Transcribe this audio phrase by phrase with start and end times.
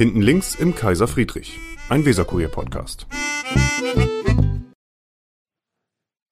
[0.00, 1.58] Hinten links im Kaiser Friedrich,
[1.90, 3.06] ein Weserkurier-Podcast.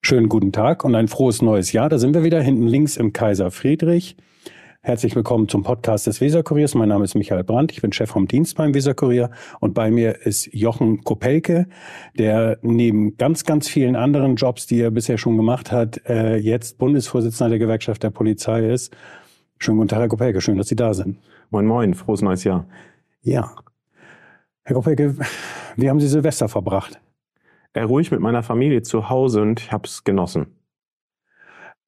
[0.01, 1.87] Schönen guten Tag und ein frohes neues Jahr.
[1.87, 4.17] Da sind wir wieder hinten links im Kaiser Friedrich.
[4.81, 6.73] Herzlich willkommen zum Podcast des Weserkuriers.
[6.73, 7.71] Mein Name ist Michael Brandt.
[7.71, 9.29] Ich bin Chef vom Dienst beim Weserkurier
[9.59, 11.67] und bei mir ist Jochen Kopelke,
[12.17, 16.79] der neben ganz, ganz vielen anderen Jobs, die er bisher schon gemacht hat, äh, jetzt
[16.79, 18.97] Bundesvorsitzender der Gewerkschaft der Polizei ist.
[19.59, 20.41] Schönen guten Tag, Herr Kopelke.
[20.41, 21.19] Schön, dass Sie da sind.
[21.51, 21.93] Moin, moin.
[21.93, 22.65] Frohes neues Jahr.
[23.21, 23.53] Ja.
[24.63, 25.15] Herr Kopelke,
[25.75, 26.99] wie haben Sie Silvester verbracht?
[27.73, 30.47] Äh, ruhig mit meiner Familie zu Hause und ich habe es genossen.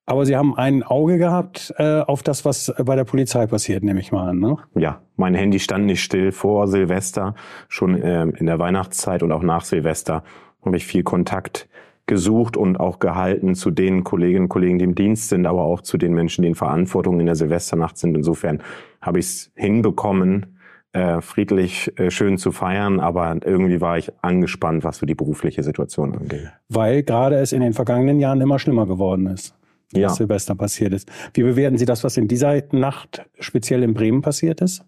[0.05, 3.99] Aber Sie haben ein Auge gehabt äh, auf das, was bei der Polizei passiert, nehme
[3.99, 4.57] ich mal an, ne?
[4.75, 7.35] Ja, mein Handy stand nicht still vor Silvester,
[7.69, 10.23] schon äh, in der Weihnachtszeit und auch nach Silvester
[10.65, 11.69] habe ich viel Kontakt
[12.07, 15.81] gesucht und auch gehalten zu den Kolleginnen und Kollegen, die im Dienst sind, aber auch
[15.81, 18.15] zu den Menschen, die in Verantwortung in der Silvesternacht sind.
[18.15, 18.61] Insofern
[19.01, 20.57] habe ich es hinbekommen,
[20.93, 25.63] äh, friedlich äh, schön zu feiern, aber irgendwie war ich angespannt, was so die berufliche
[25.63, 26.51] Situation angeht.
[26.69, 29.55] Weil gerade es in den vergangenen Jahren immer schlimmer geworden ist,
[29.93, 30.07] Ja.
[30.09, 31.09] was Silvester passiert ist.
[31.33, 34.83] Wie bewerten Sie das, was in dieser Nacht speziell in Bremen passiert ist?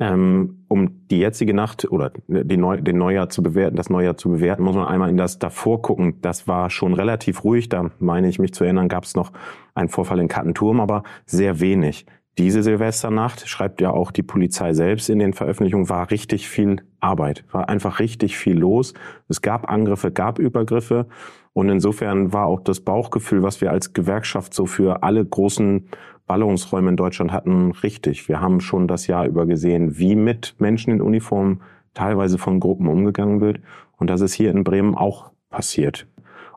[0.00, 4.28] Ähm, um die jetzige Nacht oder die Neu den Neujahr zu bewerten, das Neujahr zu
[4.28, 6.20] bewerten, muss man einmal in das davor gucken.
[6.20, 7.68] Das war schon relativ ruhig.
[7.68, 9.30] Da meine ich mich zu erinnern, gab es noch
[9.74, 12.06] einen Vorfall in Kattenturm, aber sehr wenig.
[12.36, 17.44] Diese Silvesternacht, schreibt ja auch die Polizei selbst in den Veröffentlichungen, war richtig viel Arbeit,
[17.52, 18.92] war einfach richtig viel los.
[19.28, 21.06] Es gab Angriffe, gab Übergriffe
[21.52, 25.88] und insofern war auch das Bauchgefühl, was wir als Gewerkschaft so für alle großen
[26.26, 28.28] Ballungsräume in Deutschland hatten, richtig.
[28.28, 31.60] Wir haben schon das Jahr über gesehen, wie mit Menschen in Uniform
[31.92, 33.60] teilweise von Gruppen umgegangen wird.
[33.96, 36.08] Und das ist hier in Bremen auch passiert.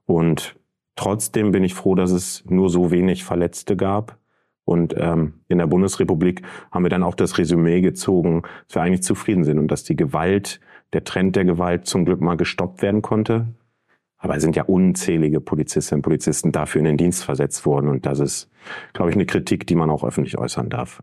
[0.06, 0.56] Und
[0.96, 4.18] trotzdem bin ich froh, dass es nur so wenig Verletzte gab.
[4.68, 9.02] Und ähm, in der Bundesrepublik haben wir dann auch das Resümee gezogen, dass wir eigentlich
[9.02, 10.60] zufrieden sind und dass die Gewalt,
[10.92, 13.48] der Trend der Gewalt zum Glück mal gestoppt werden konnte.
[14.18, 17.88] Aber es sind ja unzählige Polizistinnen und Polizisten dafür in den Dienst versetzt worden.
[17.88, 18.50] Und das ist,
[18.92, 21.02] glaube ich, eine Kritik, die man auch öffentlich äußern darf.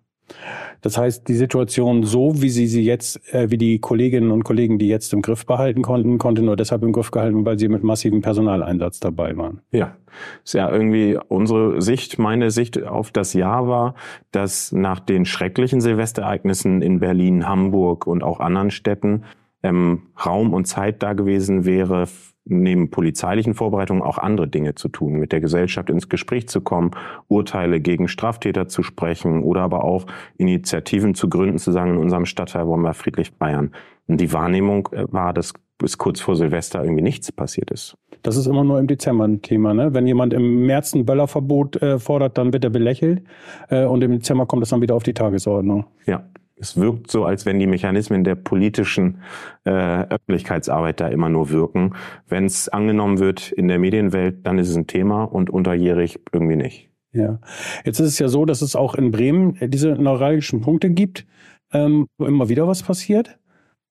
[0.81, 4.79] Das heißt, die Situation so, wie Sie sie jetzt, äh, wie die Kolleginnen und Kollegen,
[4.79, 7.83] die jetzt im Griff behalten konnten, konnte nur deshalb im Griff gehalten, weil Sie mit
[7.83, 9.61] massivem Personaleinsatz dabei waren.
[9.71, 9.97] Ja,
[10.45, 13.95] ist ja irgendwie unsere Sicht, meine Sicht auf das Jahr war,
[14.31, 19.25] dass nach den schrecklichen Silvestereignissen in Berlin, Hamburg und auch anderen Städten
[19.63, 22.07] ähm, Raum und Zeit da gewesen wäre,
[22.45, 26.91] neben polizeilichen Vorbereitungen auch andere Dinge zu tun, mit der Gesellschaft ins Gespräch zu kommen,
[27.29, 30.07] Urteile gegen Straftäter zu sprechen oder aber auch
[30.37, 33.73] Initiativen zu gründen, zu sagen, in unserem Stadtteil wollen wir friedlich feiern.
[34.07, 37.97] Und die Wahrnehmung äh, war, dass bis kurz vor Silvester irgendwie nichts passiert ist.
[38.23, 39.75] Das ist immer nur im Dezember ein Thema.
[39.75, 39.93] Ne?
[39.93, 43.23] Wenn jemand im März ein Böllerverbot äh, fordert, dann wird er belächelt.
[43.69, 45.85] Äh, und im Dezember kommt es dann wieder auf die Tagesordnung.
[46.07, 46.25] Ja,
[46.57, 49.19] es wirkt so, als wenn die Mechanismen der politischen
[49.65, 51.95] äh, Öffentlichkeitsarbeit da immer nur wirken.
[52.29, 56.57] Wenn es angenommen wird in der Medienwelt, dann ist es ein Thema und unterjährig irgendwie
[56.57, 56.91] nicht.
[57.13, 57.39] Ja.
[57.85, 61.27] Jetzt ist es ja so, dass es auch in Bremen diese neuralgischen Punkte gibt,
[61.73, 63.39] ähm, wo immer wieder was passiert.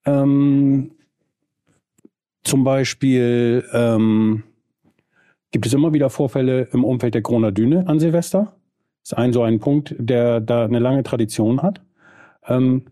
[0.05, 0.91] Ähm,
[2.43, 4.43] zum Beispiel ähm,
[5.51, 8.55] gibt es immer wieder Vorfälle im Umfeld der Kroner Düne an Silvester.
[9.03, 11.81] Das ist ein so ein Punkt, der da eine lange Tradition hat.
[12.47, 12.83] Ähm,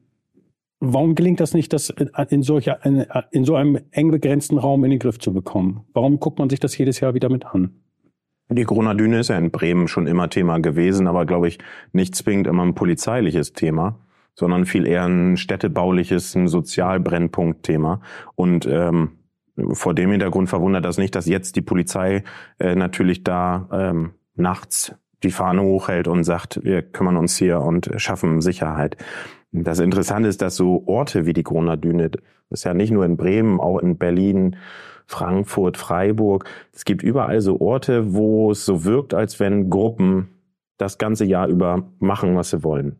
[0.79, 1.93] warum gelingt das nicht, das
[2.29, 2.79] in, solcher,
[3.31, 5.85] in so einem eng begrenzten Raum in den Griff zu bekommen?
[5.93, 7.81] Warum guckt man sich das jedes Jahr wieder mit an?
[8.49, 11.59] Die Corona-Düne ist ja in Bremen schon immer Thema gewesen, aber glaube ich
[11.93, 13.99] nicht zwingend immer ein polizeiliches Thema,
[14.33, 18.01] sondern viel eher ein städtebauliches, ein Sozialbrennpunktthema.
[18.35, 19.11] Und ähm,
[19.71, 22.23] vor dem Hintergrund verwundert das nicht, dass jetzt die Polizei
[22.59, 27.89] äh, natürlich da ähm, nachts die Fahne hochhält und sagt, wir kümmern uns hier und
[27.97, 28.97] schaffen Sicherheit.
[29.51, 33.17] Das Interessante ist, dass so Orte wie die Corona-Düne, das ist ja nicht nur in
[33.17, 34.55] Bremen, auch in Berlin,
[35.07, 36.45] Frankfurt, Freiburg.
[36.71, 40.29] Es gibt überall so Orte, wo es so wirkt, als wenn Gruppen
[40.77, 42.95] das ganze Jahr über machen, was sie wollen.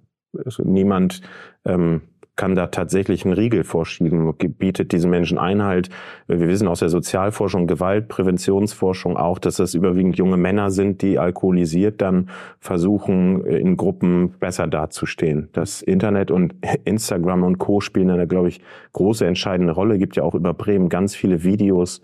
[0.45, 1.21] Also niemand
[1.65, 2.01] ähm,
[2.41, 5.91] kann da tatsächlich einen Riegel vorschieben, bietet diesen Menschen Einhalt.
[6.25, 12.01] Wir wissen aus der Sozialforschung, Gewaltpräventionsforschung auch, dass das überwiegend junge Männer sind, die alkoholisiert
[12.01, 15.49] dann versuchen, in Gruppen besser dazustehen.
[15.53, 17.79] Das Internet und Instagram und Co.
[17.79, 18.59] spielen eine, glaube ich,
[18.93, 19.99] große entscheidende Rolle.
[19.99, 22.01] Gibt ja auch über Bremen ganz viele Videos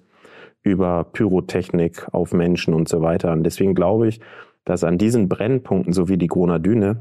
[0.61, 3.31] über Pyrotechnik auf Menschen und so weiter.
[3.31, 4.19] Und deswegen glaube ich,
[4.65, 6.99] dass an diesen Brennpunkten, so wie die Groner Düne,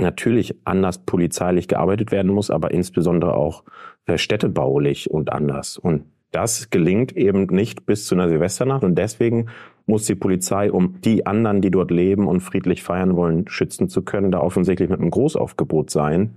[0.00, 3.64] natürlich anders polizeilich gearbeitet werden muss, aber insbesondere auch
[4.06, 5.78] äh, städtebaulich und anders.
[5.78, 9.46] Und das gelingt eben nicht bis zu einer Silvesternacht und deswegen
[9.86, 14.02] muss die Polizei, um die anderen, die dort leben und friedlich feiern wollen, schützen zu
[14.02, 16.36] können, da offensichtlich mit einem Großaufgebot sein.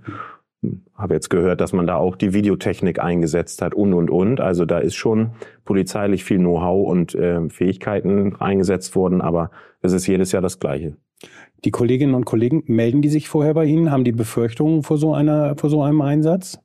[0.96, 4.40] habe jetzt gehört, dass man da auch die Videotechnik eingesetzt hat und und und.
[4.40, 5.30] Also da ist schon
[5.64, 9.50] polizeilich viel Know-how und äh, Fähigkeiten eingesetzt worden, aber
[9.80, 10.96] es ist jedes Jahr das Gleiche.
[11.64, 15.14] Die Kolleginnen und Kollegen melden die sich vorher bei Ihnen, haben die Befürchtungen vor so
[15.14, 16.58] einer vor so einem Einsatz?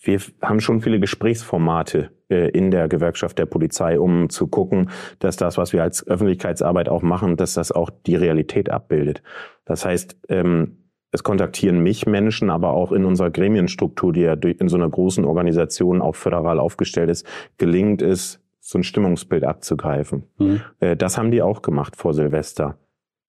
[0.00, 5.36] Wir haben schon viele Gesprächsformate äh, in der Gewerkschaft der Polizei, um zu gucken, dass
[5.36, 9.22] das, was wir als Öffentlichkeitsarbeit auch machen, dass das auch die Realität abbildet.
[9.64, 10.78] Das heißt, ähm,
[11.12, 15.24] es kontaktieren mich Menschen, aber auch in unserer Gremienstruktur, die ja in so einer großen
[15.24, 17.26] Organisation auch föderal aufgestellt ist,
[17.58, 20.22] gelingt es, so ein Stimmungsbild abzugreifen.
[20.38, 20.60] Mhm.
[20.96, 22.78] Das haben die auch gemacht vor Silvester.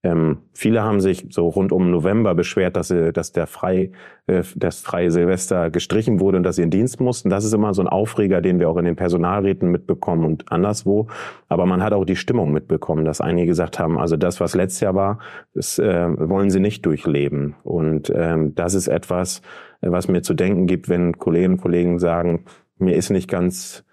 [0.05, 3.91] Ähm, viele haben sich so rund um November beschwert, dass, sie, dass der frei,
[4.27, 7.29] äh, das freie Silvester gestrichen wurde und dass sie in Dienst mussten.
[7.29, 11.07] Das ist immer so ein Aufreger, den wir auch in den Personalräten mitbekommen und anderswo.
[11.47, 14.81] Aber man hat auch die Stimmung mitbekommen, dass einige gesagt haben, also das, was letztes
[14.81, 15.19] Jahr war,
[15.53, 17.55] das äh, wollen sie nicht durchleben.
[17.63, 19.41] Und ähm, das ist etwas,
[19.79, 22.43] was mir zu denken gibt, wenn Kolleginnen und Kollegen sagen,
[22.77, 23.85] mir ist nicht ganz,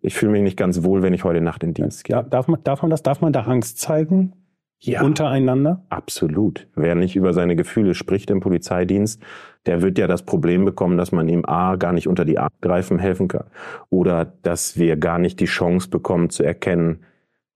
[0.00, 2.14] ich fühle mich nicht ganz wohl, wenn ich heute Nacht in Dienst gehe.
[2.14, 4.32] Ja, darf man, darf man das, darf man da Angst zeigen?
[4.80, 5.84] Ja, untereinander?
[5.88, 6.68] Absolut.
[6.74, 9.22] Wer nicht über seine Gefühle spricht im Polizeidienst,
[9.66, 12.54] der wird ja das Problem bekommen, dass man ihm A gar nicht unter die Arme
[12.60, 13.46] greifen helfen kann
[13.90, 17.00] oder dass wir gar nicht die Chance bekommen zu erkennen,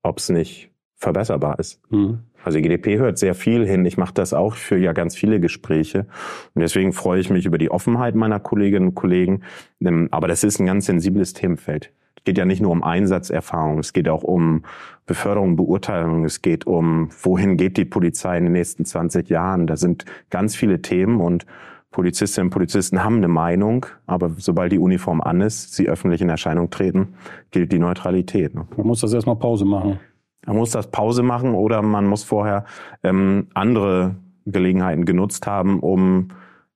[0.03, 1.81] ob es nicht verbesserbar ist.
[1.91, 2.19] Mhm.
[2.43, 3.85] Also die GDP hört sehr viel hin.
[3.85, 6.07] Ich mache das auch für ja ganz viele Gespräche.
[6.53, 9.43] Und deswegen freue ich mich über die Offenheit meiner Kolleginnen und Kollegen.
[9.79, 11.91] Ähm, aber das ist ein ganz sensibles Themenfeld.
[12.21, 14.63] Es geht ja nicht nur um Einsatzerfahrung, es geht auch um
[15.07, 19.65] Beförderung, Beurteilung, es geht um, wohin geht die Polizei in den nächsten 20 Jahren.
[19.65, 21.47] Da sind ganz viele Themen und
[21.89, 26.29] Polizistinnen und Polizisten haben eine Meinung, aber sobald die Uniform an ist, sie öffentlich in
[26.29, 27.15] Erscheinung treten,
[27.49, 28.53] gilt die Neutralität.
[28.53, 28.67] Ne?
[28.77, 29.99] Man muss das erstmal Pause machen.
[30.45, 32.65] Man muss das Pause machen oder man muss vorher
[33.03, 34.15] ähm, andere
[34.45, 36.29] Gelegenheiten genutzt haben, um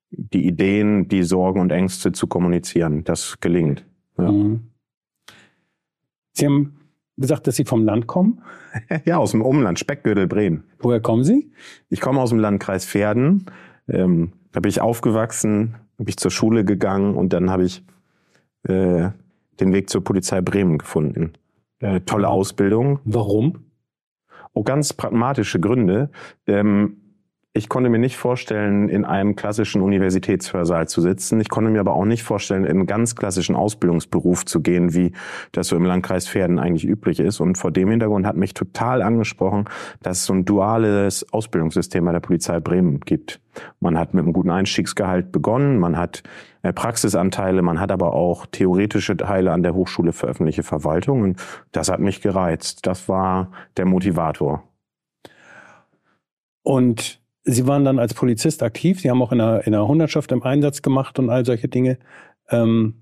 [0.10, 3.04] die Ideen, die Sorgen und Ängste zu kommunizieren.
[3.04, 3.86] Das gelingt.
[4.18, 4.32] Ja.
[4.32, 4.72] Mhm.
[6.36, 6.76] Sie haben
[7.18, 8.42] gesagt, dass Sie vom Land kommen?
[9.06, 10.66] ja, aus dem Umland, Speckgürtel Bremen.
[10.80, 11.52] Woher kommen Sie?
[11.90, 13.46] Ich komme aus dem Landkreis Verden.
[13.88, 17.84] Ähm, da bin ich aufgewachsen, bin ich zur Schule gegangen und dann habe ich
[18.64, 19.10] äh,
[19.60, 21.34] den Weg zur Polizei Bremen gefunden.
[21.80, 23.00] Äh, tolle Ausbildung.
[23.06, 23.66] Warum?
[24.54, 26.10] Oh, ganz pragmatische Gründe.
[26.48, 26.98] Ähm,
[27.58, 31.40] ich konnte mir nicht vorstellen, in einem klassischen Universitätshörsaal zu sitzen.
[31.40, 35.14] Ich konnte mir aber auch nicht vorstellen, in einen ganz klassischen Ausbildungsberuf zu gehen, wie
[35.54, 37.40] das so im Landkreis Pferden eigentlich üblich ist.
[37.40, 39.70] Und vor dem Hintergrund hat mich total angesprochen,
[40.02, 43.40] dass es so ein duales Ausbildungssystem bei der Polizei Bremen gibt.
[43.80, 46.24] Man hat mit einem guten Einstiegsgehalt begonnen, man hat
[46.62, 51.22] äh, Praxisanteile, man hat aber auch theoretische Teile an der Hochschule für öffentliche Verwaltung.
[51.22, 51.42] Und
[51.72, 52.86] das hat mich gereizt.
[52.86, 54.64] Das war der Motivator.
[56.62, 59.00] Und Sie waren dann als Polizist aktiv.
[59.00, 62.00] Sie haben auch in einer, in einer Hundertschaft im Einsatz gemacht und all solche Dinge.
[62.50, 62.96] Ähm,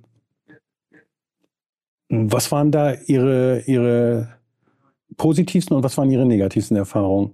[2.09, 4.35] was waren da Ihre, Ihre
[5.15, 7.33] positivsten und was waren Ihre negativsten Erfahrungen?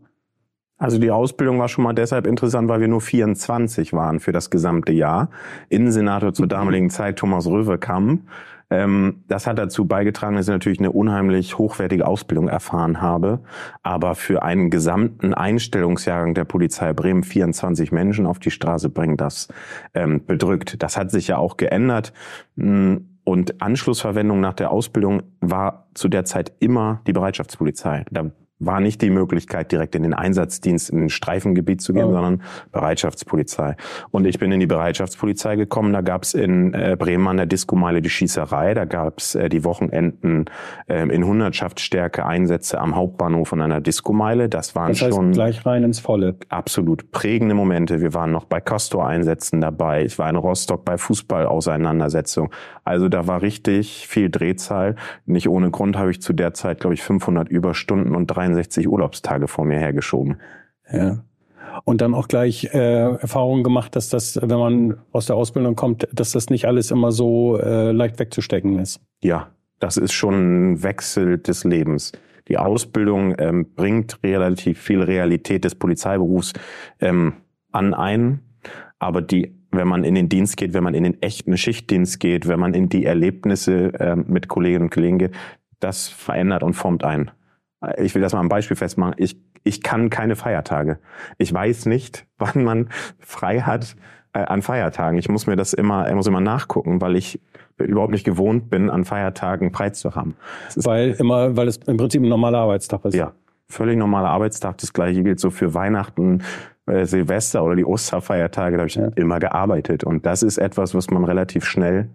[0.78, 4.50] Also die Ausbildung war schon mal deshalb interessant, weil wir nur 24 waren für das
[4.50, 5.30] gesamte Jahr.
[5.68, 8.24] Innensenator zur damaligen Zeit Thomas Röwekamp
[8.70, 13.42] ähm, das hat dazu beigetragen, dass ich natürlich eine unheimlich hochwertige Ausbildung erfahren habe.
[13.82, 19.48] Aber für einen gesamten Einstellungsjahrgang der Polizei Bremen 24 Menschen auf die Straße bringen, das
[19.94, 20.82] ähm, bedrückt.
[20.84, 22.14] Das hat sich ja auch geändert.
[22.58, 28.06] Hm, und Anschlussverwendung nach der Ausbildung war zu der Zeit immer die Bereitschaftspolizei.
[28.10, 32.12] Da war nicht die Möglichkeit, direkt in den Einsatzdienst in ein Streifengebiet zu gehen, ja.
[32.12, 33.76] sondern Bereitschaftspolizei.
[34.12, 35.94] Und ich bin in die Bereitschaftspolizei gekommen.
[35.94, 38.74] Da gab es in äh, Bremen an der Diskomeile die Schießerei.
[38.74, 40.46] Da gab es äh, die Wochenenden
[40.88, 44.50] äh, in Hundertschaftsstärke Einsätze am Hauptbahnhof von einer Diskomeile.
[44.50, 46.36] Das waren das heißt, schon gleich rein ins Volle.
[46.50, 48.02] Absolut prägende Momente.
[48.02, 50.04] Wir waren noch bei Castor-Einsätzen dabei.
[50.04, 52.52] Ich war in Rostock bei Fußball-Auseinandersetzungen.
[52.84, 54.96] Also da war richtig viel Drehzahl.
[55.26, 59.48] Nicht ohne Grund habe ich zu der Zeit, glaube ich, 500 Überstunden und 63 Urlaubstage
[59.48, 60.38] vor mir hergeschoben.
[60.92, 61.24] Ja.
[61.86, 66.08] Und dann auch gleich äh, Erfahrungen gemacht, dass das, wenn man aus der Ausbildung kommt,
[66.12, 69.00] dass das nicht alles immer so äh, leicht wegzustecken ist.
[69.24, 72.12] Ja, das ist schon ein Wechsel des Lebens.
[72.48, 76.54] Die Ausbildung ähm, bringt relativ viel Realität des Polizeiberufs
[77.00, 77.34] ähm,
[77.72, 78.40] an ein,
[78.98, 82.48] aber die wenn man in den Dienst geht, wenn man in den echten Schichtdienst geht,
[82.48, 85.36] wenn man in die Erlebnisse äh, mit Kolleginnen und Kollegen geht,
[85.80, 87.32] das verändert und formt ein.
[87.98, 89.14] Ich will das mal am Beispiel festmachen.
[89.18, 91.00] Ich, ich kann keine Feiertage.
[91.38, 93.96] Ich weiß nicht, wann man frei hat
[94.34, 95.18] äh, an Feiertagen.
[95.18, 97.40] Ich muss mir das immer, ich muss immer nachgucken, weil ich
[97.78, 100.36] überhaupt nicht gewohnt bin, an Feiertagen frei zu haben.
[100.76, 103.14] Weil immer, weil es im Prinzip ein normaler Arbeitstag ist.
[103.16, 103.32] Ja,
[103.70, 104.78] völlig normaler Arbeitstag.
[104.80, 106.44] Das gleiche gilt so für Weihnachten,
[106.88, 109.08] äh, Silvester oder die Osterfeiertage, da habe ich Ja.
[109.16, 110.04] immer gearbeitet.
[110.04, 112.10] Und das ist etwas, was man relativ schnell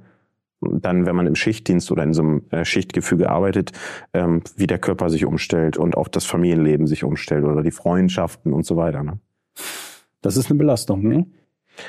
[0.80, 3.73] dann, wenn man im Schichtdienst oder in so einem äh, Schichtgefüge arbeitet,
[4.12, 8.52] ähm, wie der Körper sich umstellt und auch das Familienleben sich umstellt oder die Freundschaften
[8.52, 9.02] und so weiter.
[9.02, 9.18] Ne?
[10.23, 11.26] Das ist eine Belastung, ne?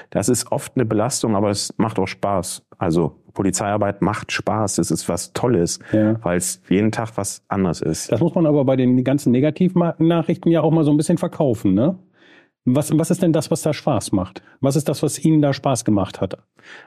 [0.10, 2.64] Das ist oft eine Belastung, aber es macht auch Spaß.
[2.80, 4.80] Also Polizeiarbeit macht Spaß.
[4.80, 6.16] Es ist was Tolles, Ja.
[6.24, 8.12] weil es jeden Tag was anderes ist.
[8.12, 11.76] Das muss man aber bei den ganzen Negativnachrichten ja auch mal so ein bisschen verkaufen,
[11.76, 12.00] ne?
[12.68, 14.42] Was, was ist denn das, was da Spaß macht?
[14.60, 16.38] Was ist das, was Ihnen da Spaß gemacht hat?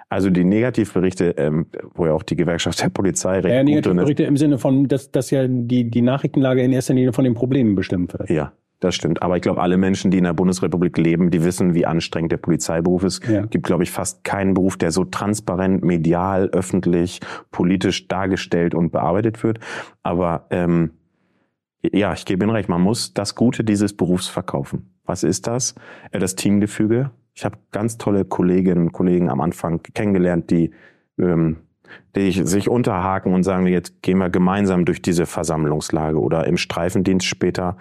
[0.09, 3.75] Also die Negativberichte, ähm, wo ja auch die Gewerkschaft der Polizei recht Ja, gut drin
[3.75, 3.85] ist.
[3.85, 7.35] Negativberichte im Sinne von, dass, dass ja die, die Nachrichtenlage in erster Linie von den
[7.35, 8.29] Problemen bestimmt wird.
[8.29, 9.23] Ja, das stimmt.
[9.23, 12.39] Aber ich glaube, alle Menschen, die in der Bundesrepublik leben, die wissen, wie anstrengend der
[12.39, 13.27] Polizeiberuf ist.
[13.29, 13.47] Ja.
[13.47, 17.21] gibt, glaube ich, fast keinen Beruf, der so transparent, medial, öffentlich,
[17.53, 19.61] politisch dargestellt und bearbeitet wird.
[20.03, 20.91] Aber ähm,
[21.83, 24.91] ja, ich gebe Ihnen recht, man muss das Gute dieses Berufs verkaufen.
[25.09, 25.75] Was ist das?
[26.13, 27.11] Äh, Das Teamgefüge.
[27.35, 30.73] Ich habe ganz tolle Kolleginnen und Kollegen am Anfang kennengelernt, die,
[31.19, 31.59] ähm,
[32.15, 37.27] die sich unterhaken und sagen, jetzt gehen wir gemeinsam durch diese Versammlungslage oder im Streifendienst
[37.27, 37.77] später.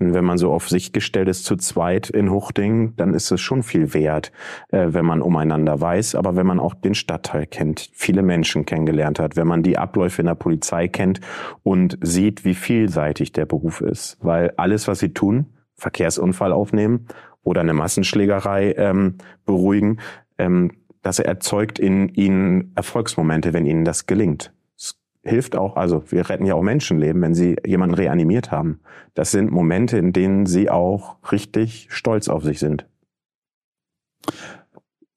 [0.00, 3.64] Wenn man so auf sich gestellt ist zu zweit in Huchting, dann ist es schon
[3.64, 4.30] viel wert,
[4.68, 6.14] äh, wenn man umeinander weiß.
[6.14, 10.22] Aber wenn man auch den Stadtteil kennt, viele Menschen kennengelernt hat, wenn man die Abläufe
[10.22, 11.20] in der Polizei kennt
[11.64, 14.18] und sieht, wie vielseitig der Beruf ist.
[14.20, 15.46] Weil alles, was sie tun,
[15.78, 17.06] Verkehrsunfall aufnehmen
[17.42, 19.14] oder eine Massenschlägerei ähm,
[19.46, 20.00] beruhigen,
[20.36, 24.52] ähm, das erzeugt in ihnen Erfolgsmomente, wenn ihnen das gelingt.
[24.76, 28.80] Es hilft auch, also wir retten ja auch Menschenleben, wenn sie jemanden reanimiert haben.
[29.14, 32.86] Das sind Momente, in denen sie auch richtig stolz auf sich sind.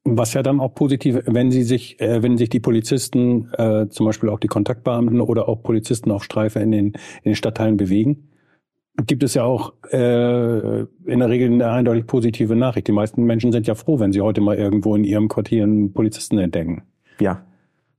[0.03, 4.05] Was ja dann auch positiv, wenn sie sich, äh, wenn sich die Polizisten, äh, zum
[4.05, 8.30] Beispiel auch die Kontaktbeamten oder auch Polizisten auf Streife in den, in den Stadtteilen bewegen,
[8.97, 12.87] gibt es ja auch äh, in der Regel eine eindeutig positive Nachricht.
[12.87, 15.93] Die meisten Menschen sind ja froh, wenn sie heute mal irgendwo in ihrem Quartier einen
[15.93, 16.83] Polizisten entdecken.
[17.19, 17.45] Ja.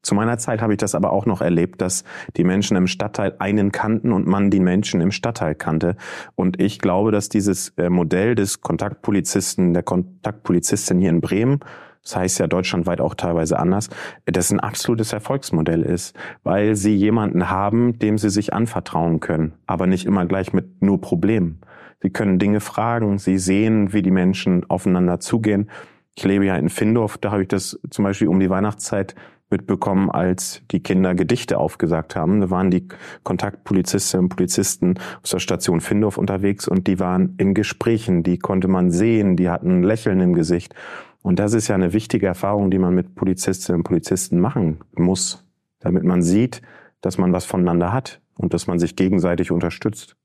[0.03, 2.03] Zu meiner Zeit habe ich das aber auch noch erlebt, dass
[2.37, 5.97] die Menschen im Stadtteil einen kannten und man die Menschen im Stadtteil kannte.
[6.35, 11.61] Und ich glaube, dass dieses äh, Modell des Kontaktpolizisten, der Kontaktpolizistin hier in Bremen,
[12.03, 13.89] das heißt ja deutschlandweit auch teilweise anders,
[14.25, 19.87] das ein absolutes Erfolgsmodell ist, weil sie jemanden haben, dem sie sich anvertrauen können, aber
[19.87, 21.61] nicht immer gleich mit nur Problemen.
[22.03, 25.71] Sie können Dinge fragen, sie sehen, wie die Menschen aufeinander zugehen.
[26.17, 29.15] Ich lebe ja in Findorf, da habe ich das zum Beispiel um die Weihnachtszeit
[29.53, 32.41] mitbekommen, als die Kinder Gedichte aufgesagt haben.
[32.41, 32.89] Da waren die
[33.23, 38.67] Kontaktpolizistinnen und Polizisten aus der Station Findorf unterwegs und die waren in Gesprächen, die konnte
[38.67, 40.75] man sehen, die hatten ein Lächeln im Gesicht.
[41.23, 45.45] Und das ist ja eine wichtige Erfahrung, die man mit Polizistinnen und Polizisten machen muss,
[45.79, 46.63] damit man sieht,
[47.01, 50.17] dass man was voneinander hat und dass man sich gegenseitig unterstützt.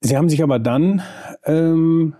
[0.00, 1.02] Sie haben sich aber dann,
[1.44, 2.14] ähm,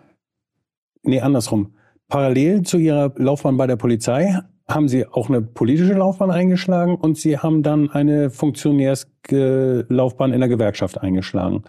[1.02, 1.74] nee, andersrum.
[2.08, 7.16] Parallel zu Ihrer Laufbahn bei der Polizei haben Sie auch eine politische Laufbahn eingeschlagen und
[7.16, 11.64] Sie haben dann eine Funktionärslaufbahn in der Gewerkschaft eingeschlagen.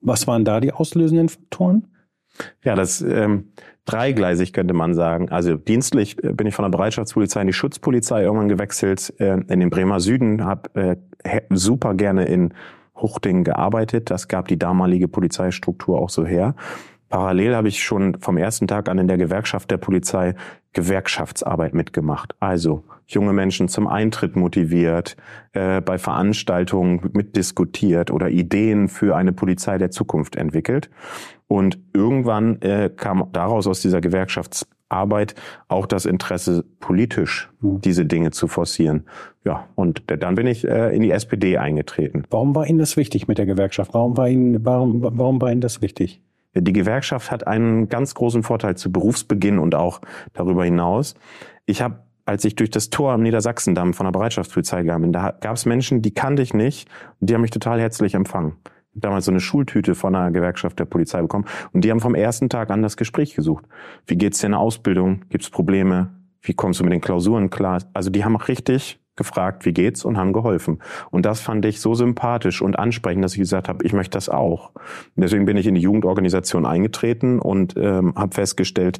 [0.00, 1.88] Was waren da die auslösenden Faktoren?
[2.62, 3.52] Ja, das ähm,
[3.84, 5.30] dreigleisig könnte man sagen.
[5.30, 9.60] Also dienstlich äh, bin ich von der Bereitschaftspolizei in die Schutzpolizei irgendwann gewechselt, äh, in
[9.60, 12.54] den Bremer Süden, habe äh, super gerne in
[12.96, 14.10] Huchting gearbeitet.
[14.10, 16.54] Das gab die damalige Polizeistruktur auch so her.
[17.08, 20.34] Parallel habe ich schon vom ersten Tag an in der Gewerkschaft der Polizei
[20.72, 22.34] Gewerkschaftsarbeit mitgemacht.
[22.40, 25.16] Also junge Menschen zum Eintritt motiviert,
[25.52, 30.90] äh, bei Veranstaltungen mitdiskutiert oder Ideen für eine Polizei der Zukunft entwickelt.
[31.46, 35.34] Und irgendwann äh, kam daraus aus dieser Gewerkschaftsarbeit
[35.68, 39.04] auch das Interesse, politisch diese Dinge zu forcieren.
[39.44, 42.24] Ja, und dann bin ich äh, in die SPD eingetreten.
[42.30, 43.92] Warum war Ihnen das wichtig mit der Gewerkschaft?
[43.92, 46.22] Warum war Ihnen, warum, warum war Ihnen das wichtig?
[46.56, 50.00] Die Gewerkschaft hat einen ganz großen Vorteil zu Berufsbeginn und auch
[50.32, 51.14] darüber hinaus.
[51.66, 55.32] Ich habe, als ich durch das Tor am Niedersachsendamm von der Bereitschaftspolizei gegangen bin, da
[55.32, 56.88] gab es Menschen, die kannte ich nicht
[57.20, 58.52] und die haben mich total herzlich empfangen.
[58.94, 62.48] Damals so eine Schultüte von der Gewerkschaft der Polizei bekommen und die haben vom ersten
[62.48, 63.66] Tag an das Gespräch gesucht.
[64.06, 65.22] Wie geht's dir in der Ausbildung?
[65.30, 66.10] Gibt's Probleme?
[66.42, 67.82] Wie kommst du mit den Klausuren klar?
[67.92, 70.82] Also die haben auch richtig gefragt, wie geht's und haben geholfen.
[71.10, 74.28] Und das fand ich so sympathisch und ansprechend, dass ich gesagt habe, ich möchte das
[74.28, 74.72] auch.
[75.16, 78.98] Deswegen bin ich in die Jugendorganisation eingetreten und ähm, habe festgestellt,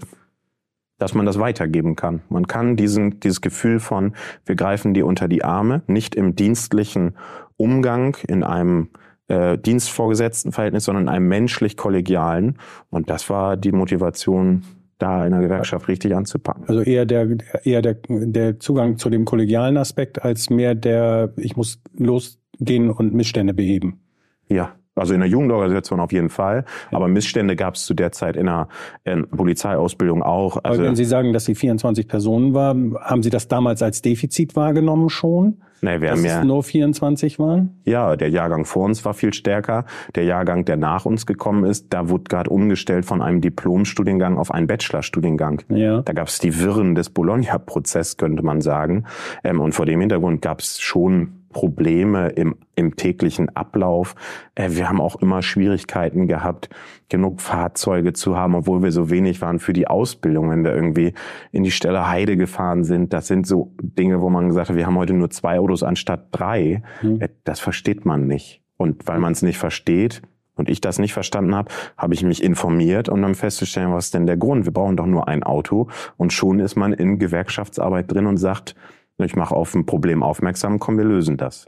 [0.99, 2.23] dass man das weitergeben kann.
[2.29, 4.15] Man kann diesen, dieses Gefühl von,
[4.47, 7.17] wir greifen dir unter die Arme, nicht im dienstlichen
[7.57, 8.91] Umgang, in einem
[9.29, 12.59] äh, dienstvorgesetzten Verhältnis, sondern in einem menschlich-kollegialen.
[12.91, 14.65] Und das war die Motivation,
[14.99, 16.65] da in der Gewerkschaft richtig anzupacken.
[16.69, 21.57] Also eher der, eher der, der Zugang zu dem kollegialen Aspekt als mehr der, ich
[21.57, 24.01] muss losgehen und Missstände beheben.
[24.49, 26.65] Ja, Also in der Jugendorganisation auf jeden Fall.
[26.93, 28.69] Aber Missstände gab es zu der Zeit in der,
[29.05, 30.59] in Polizeiausbildung auch.
[30.59, 34.03] Aber Also, wenn Sie sagen, dass Sie 24 Personen waren, haben Sie das damals als
[34.03, 35.59] Defizit wahrgenommen schon?
[35.81, 37.81] nee, wir dass haben es ja, nur 24 waren?
[37.85, 39.85] ja, der Jahrgang vor uns war viel stärker.
[40.15, 44.51] Der Jahrgang, der nach uns gekommen ist, da wurde gerade umgestellt von einem Diplomstudiengang auf
[44.51, 45.63] einen Bachelorstudiengang.
[45.69, 46.03] Ja.
[46.03, 49.05] Da gab es die Wirren des Bologna-Prozesses, könnte man sagen.
[49.43, 54.15] Ähm, und vor dem Hintergrund gab es schon Probleme im, im täglichen Ablauf.
[54.55, 56.69] Äh, wir haben auch immer Schwierigkeiten gehabt,
[57.09, 61.15] genug Fahrzeuge zu haben, obwohl wir so wenig waren für die Ausbildung, wenn wir irgendwie
[61.53, 63.15] in die Stelle Heide gefahren sind.
[63.15, 66.27] Das sind so Dinge, wo man gesagt hat, wir haben heute nur zwei Autos anstatt
[66.33, 66.83] drei.
[67.01, 67.23] Hm.
[67.23, 68.61] Äh, Das versteht man nicht.
[68.77, 70.21] Und weil man es nicht versteht,
[70.57, 74.15] und ich das nicht verstanden habe, habe ich mich informiert, um dann festzustellen, was ist
[74.15, 74.65] denn der Grund?
[74.65, 78.77] Wir brauchen doch nur ein Auto und schon ist man in Gewerkschaftsarbeit drin und sagt,
[79.19, 81.67] ich mache auf ein Problem aufmerksam, komm, wir lösen das.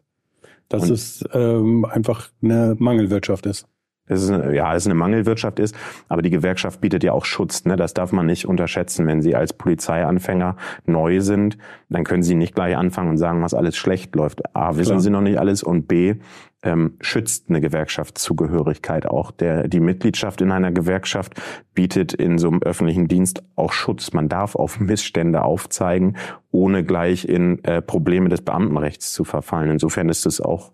[0.69, 3.67] Dass Und- es ähm, einfach eine Mangelwirtschaft ist.
[4.09, 5.75] Es ist, eine- ja, es ist eine Mangelwirtschaft ist,
[6.09, 7.65] aber die Gewerkschaft bietet ja auch Schutz.
[7.65, 7.75] Ne?
[7.77, 9.07] Das darf man nicht unterschätzen.
[9.07, 13.53] Wenn Sie als Polizeianfänger neu sind, dann können Sie nicht gleich anfangen und sagen, was
[13.55, 14.55] alles schlecht läuft.
[14.55, 15.01] A, wissen Klar.
[15.01, 16.17] Sie noch nicht alles und B,
[16.67, 19.31] ähm, schützt eine Gewerkschaftszugehörigkeit auch.
[19.31, 21.35] Der, die Mitgliedschaft in einer Gewerkschaft
[21.75, 24.13] bietet in so einem öffentlichen Dienst auch Schutz.
[24.13, 26.17] Man darf auf Missstände aufzeigen,
[26.51, 29.71] ohne gleich in äh, Probleme des Beamtenrechts zu verfallen.
[29.71, 30.73] Insofern ist es auch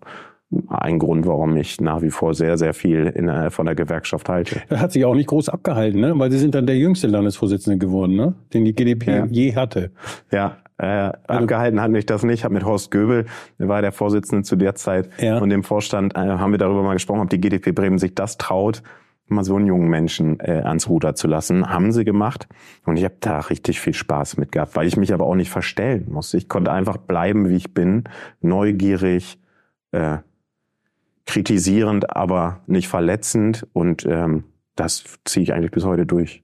[0.67, 4.29] ein Grund, warum ich nach wie vor sehr, sehr viel in, äh, von der Gewerkschaft
[4.29, 4.61] halte.
[4.69, 6.13] Das hat sich auch nicht groß abgehalten, ne?
[6.17, 8.35] weil Sie sind dann der jüngste Landesvorsitzende geworden, ne?
[8.53, 9.25] den die GdP Ja.
[9.25, 9.91] je hatte.
[10.31, 12.39] Ja, äh, abgehalten hat mich das nicht.
[12.39, 13.25] Ich habe mit Horst Göbel,
[13.59, 15.37] der war der Vorsitzende zu der Zeit, Ja.
[15.39, 18.37] und dem Vorstand äh, haben wir darüber mal gesprochen, ob die GdP Bremen sich das
[18.37, 18.81] traut,
[19.27, 21.69] mal so einen jungen Menschen äh, ans Ruder zu lassen.
[21.69, 22.47] Haben sie gemacht
[22.85, 25.49] und ich habe da richtig viel Spaß mit gehabt, weil ich mich aber auch nicht
[25.49, 26.37] verstellen musste.
[26.37, 28.03] Ich konnte einfach bleiben, wie ich bin,
[28.41, 29.39] neugierig,
[29.91, 30.17] äh,
[31.25, 34.43] kritisierend, aber nicht verletzend und ähm,
[34.75, 36.43] das ziehe ich eigentlich bis heute durch.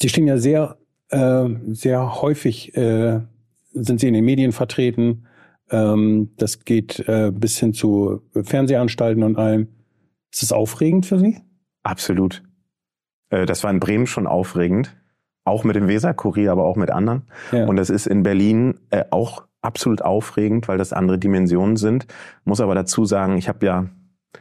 [0.00, 0.76] Sie stehen ja sehr,
[1.12, 3.20] äh, sehr häufig, äh,
[3.72, 5.26] sind Sie in den Medien vertreten.
[5.70, 9.68] Ähm, das geht äh, bis hin zu Fernsehanstalten und allem.
[10.32, 11.38] Ist es aufregend für Sie?
[11.82, 12.42] Absolut.
[13.30, 14.96] Äh, Das war in Bremen schon aufregend.
[15.44, 17.22] Auch mit dem Weserkurier, aber auch mit anderen.
[17.50, 17.66] Ja.
[17.66, 22.06] Und das ist in Berlin äh, auch absolut aufregend, weil das andere Dimensionen sind.
[22.44, 23.86] Muss aber dazu sagen, ich habe ja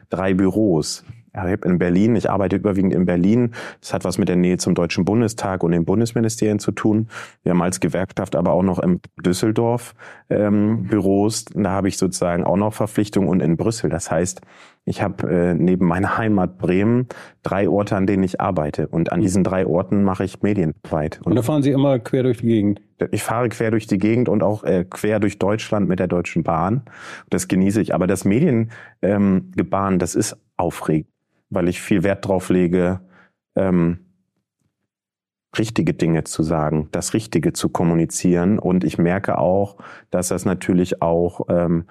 [0.10, 1.04] drei Büros.
[1.34, 3.52] Ja, Ich habe in Berlin, ich arbeite überwiegend in Berlin.
[3.80, 7.08] Das hat was mit der Nähe zum Deutschen Bundestag und den Bundesministerien zu tun.
[7.44, 9.94] Wir haben als Gewerkschaft aber auch noch in Düsseldorf
[10.30, 11.46] ähm, Büros.
[11.54, 13.90] Da habe ich sozusagen auch noch Verpflichtungen und in Brüssel.
[13.90, 14.42] Das heißt,
[14.84, 17.08] ich habe äh, neben meiner Heimat Bremen
[17.44, 18.88] drei Orte, an denen ich arbeite.
[18.88, 21.22] Und an diesen drei Orten mache ich Medienarbeit.
[21.24, 22.82] Und da fahren Sie immer quer durch die Gegend.
[23.12, 26.44] Ich fahre quer durch die Gegend und auch äh, quer durch Deutschland mit der Deutschen
[26.44, 26.84] Bahn.
[27.30, 27.94] Das genieße ich.
[27.94, 31.11] Aber das Mediengebaren, ähm, das ist aufregend,
[31.52, 33.02] weil ich viel Wert drauf lege,
[33.56, 34.00] ähm,
[35.58, 38.58] richtige Dinge zu sagen, das Richtige zu kommunizieren.
[38.58, 39.78] Und ich merke auch,
[40.10, 41.86] dass das natürlich auch, ähm,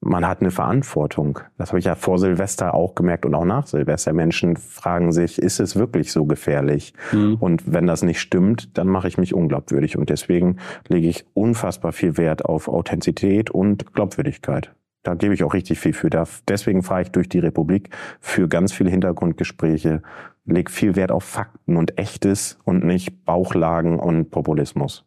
[0.00, 1.40] man hat eine Verantwortung.
[1.56, 4.12] Das habe ich ja vor Silvester auch gemerkt und auch nach Silvester.
[4.12, 6.94] Menschen fragen sich, ist es wirklich so gefährlich?
[7.12, 7.36] Mhm.
[7.38, 9.96] Und wenn das nicht stimmt, dann mache ich mich unglaubwürdig.
[9.96, 10.56] Und deswegen
[10.88, 14.72] lege ich unfassbar viel Wert auf Authentizität und Glaubwürdigkeit.
[15.02, 16.10] Da gebe ich auch richtig viel für.
[16.10, 20.02] Deswegen fahre ich durch die Republik für ganz viele Hintergrundgespräche,
[20.44, 25.04] lege viel Wert auf Fakten und Echtes und nicht Bauchlagen und Populismus.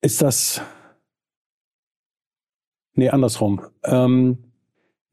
[0.00, 0.60] Ist das.
[2.94, 3.60] Nee, andersrum.
[3.84, 4.38] Ähm,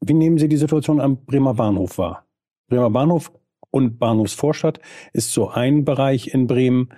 [0.00, 2.26] wie nehmen Sie die Situation am Bremer Bahnhof wahr?
[2.68, 3.32] Bremer Bahnhof
[3.70, 4.80] und Bahnhofsvorstadt
[5.12, 6.90] ist so ein Bereich in Bremen,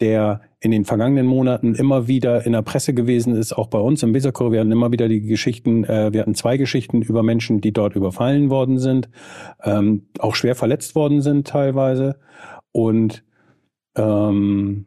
[0.00, 4.02] der in den vergangenen Monaten immer wieder in der Presse gewesen ist, auch bei uns
[4.02, 4.52] im Weserkurier.
[4.52, 7.94] Wir hatten immer wieder die Geschichten, äh, wir hatten zwei Geschichten über Menschen, die dort
[7.96, 9.08] überfallen worden sind,
[9.62, 12.18] ähm, auch schwer verletzt worden sind teilweise.
[12.72, 13.24] Und
[13.96, 14.86] ähm,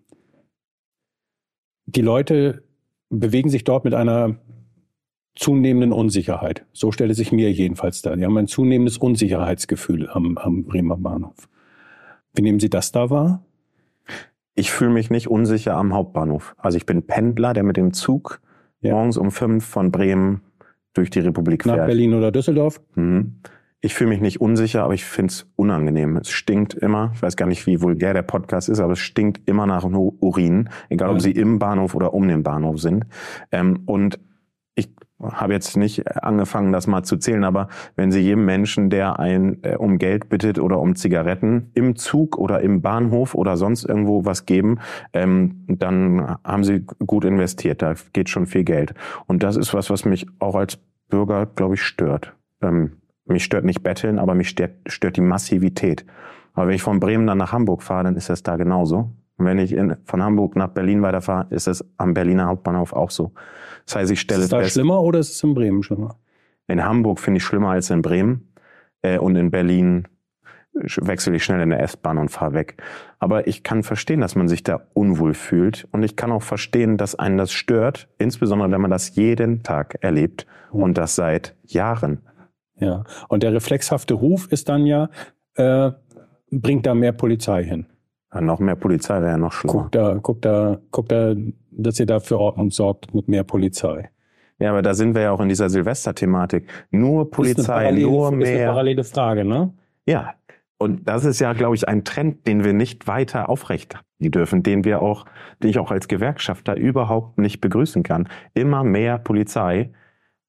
[1.86, 2.64] die Leute
[3.10, 4.36] bewegen sich dort mit einer
[5.36, 6.66] zunehmenden Unsicherheit.
[6.74, 8.16] So stellt sich mir jedenfalls dar.
[8.16, 11.50] Die haben ein zunehmendes Unsicherheitsgefühl am, am Bremer Bahnhof.
[12.34, 13.44] Wie nehmen Sie das da wahr?
[14.60, 16.54] Ich fühle mich nicht unsicher am Hauptbahnhof.
[16.58, 18.42] Also ich bin Pendler, der mit dem Zug
[18.82, 18.94] Ja.
[18.94, 20.42] morgens um fünf von Bremen
[20.94, 21.88] durch die Republik Nach fährt.
[21.88, 22.82] Berlin oder Düsseldorf?
[22.96, 23.36] Mhm.
[23.82, 26.18] Ich fühle mich nicht unsicher, aber ich finde es unangenehm.
[26.18, 27.12] Es stinkt immer.
[27.16, 30.70] Ich weiß gar nicht, wie vulgär der Podcast ist, aber es stinkt immer nach Urin,
[30.90, 33.06] egal ob sie im Bahnhof oder um den Bahnhof sind.
[33.54, 34.20] Ähm, und
[34.76, 34.90] ich
[35.22, 39.64] habe jetzt nicht angefangen, das mal zu zählen, aber wenn Sie jedem Menschen, der ein
[39.64, 44.26] äh, um Geld bittet oder um Zigaretten im Zug oder im Bahnhof oder sonst irgendwo
[44.26, 44.80] was geben,
[45.14, 47.82] ähm, dann haben Sie gut investiert.
[47.82, 48.94] Da geht schon viel Geld.
[49.28, 50.78] Und das ist was, was mich auch als
[51.10, 52.34] Bürger, glaube ich, stört.
[52.62, 52.94] Ähm,
[53.26, 56.06] mich stört nicht Betteln, aber mich stört, stört die Massivität.
[56.54, 59.12] Aber wenn ich von Bremen dann nach Hamburg fahre, dann ist das da genauso.
[59.38, 63.12] Und wenn ich in, von Hamburg nach Berlin weiterfahre, ist es am Berliner Hauptbahnhof auch
[63.12, 63.32] so.
[63.90, 66.20] Das heißt, ich stelle ist es da fest, schlimmer oder ist es in Bremen schlimmer?
[66.68, 68.54] in Hamburg finde ich schlimmer als in Bremen
[69.02, 70.08] äh, und in Berlin
[70.74, 72.82] wechsle ich schnell in der S-Bahn und fahre weg.
[73.18, 76.98] Aber ich kann verstehen, dass man sich da unwohl fühlt und ich kann auch verstehen,
[76.98, 82.22] dass einen das stört, insbesondere wenn man das jeden Tag erlebt und das seit Jahren.
[82.76, 83.06] Ja.
[83.28, 85.10] Und der reflexhafte Ruf ist dann ja,
[85.56, 85.92] äh,
[86.52, 87.88] bringt da mehr Polizei hin.
[88.32, 89.74] Ja, noch mehr Polizei wäre ja noch schlimmer.
[89.74, 91.34] Guckt da, guckt da, guckt da,
[91.72, 94.10] dass ihr da für Ordnung sorgt mit mehr Polizei.
[94.60, 96.68] Ja, aber da sind wir ja auch in dieser Silvester-Thematik.
[96.92, 98.68] Nur Polizei, parallele, nur Ist eine mehr.
[98.68, 99.74] parallele Frage, ne?
[100.06, 100.34] Ja.
[100.78, 104.64] Und das ist ja, glaube ich, ein Trend, den wir nicht weiter aufrecht die dürfen,
[104.64, 105.26] den wir auch,
[105.64, 108.28] den ich auch als Gewerkschafter überhaupt nicht begrüßen kann.
[108.54, 109.92] Immer mehr Polizei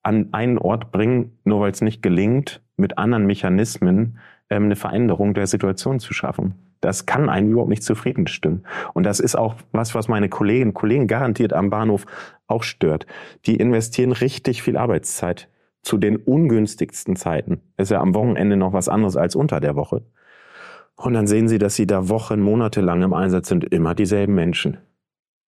[0.02, 4.18] an einen Ort bringen, nur weil es nicht gelingt, mit anderen Mechanismen
[4.50, 6.54] eine Veränderung der Situation zu schaffen.
[6.80, 8.66] Das kann einen überhaupt nicht zufrieden stimmen.
[8.94, 12.06] Und das ist auch was, was meine Kolleginnen und Kollegen garantiert am Bahnhof
[12.46, 13.06] auch stört.
[13.46, 15.48] Die investieren richtig viel Arbeitszeit
[15.82, 17.60] zu den ungünstigsten Zeiten.
[17.76, 20.02] Ist ja am Wochenende noch was anderes als unter der Woche.
[20.96, 24.34] Und dann sehen sie, dass sie da Wochen, Monate lang im Einsatz sind, immer dieselben
[24.34, 24.78] Menschen.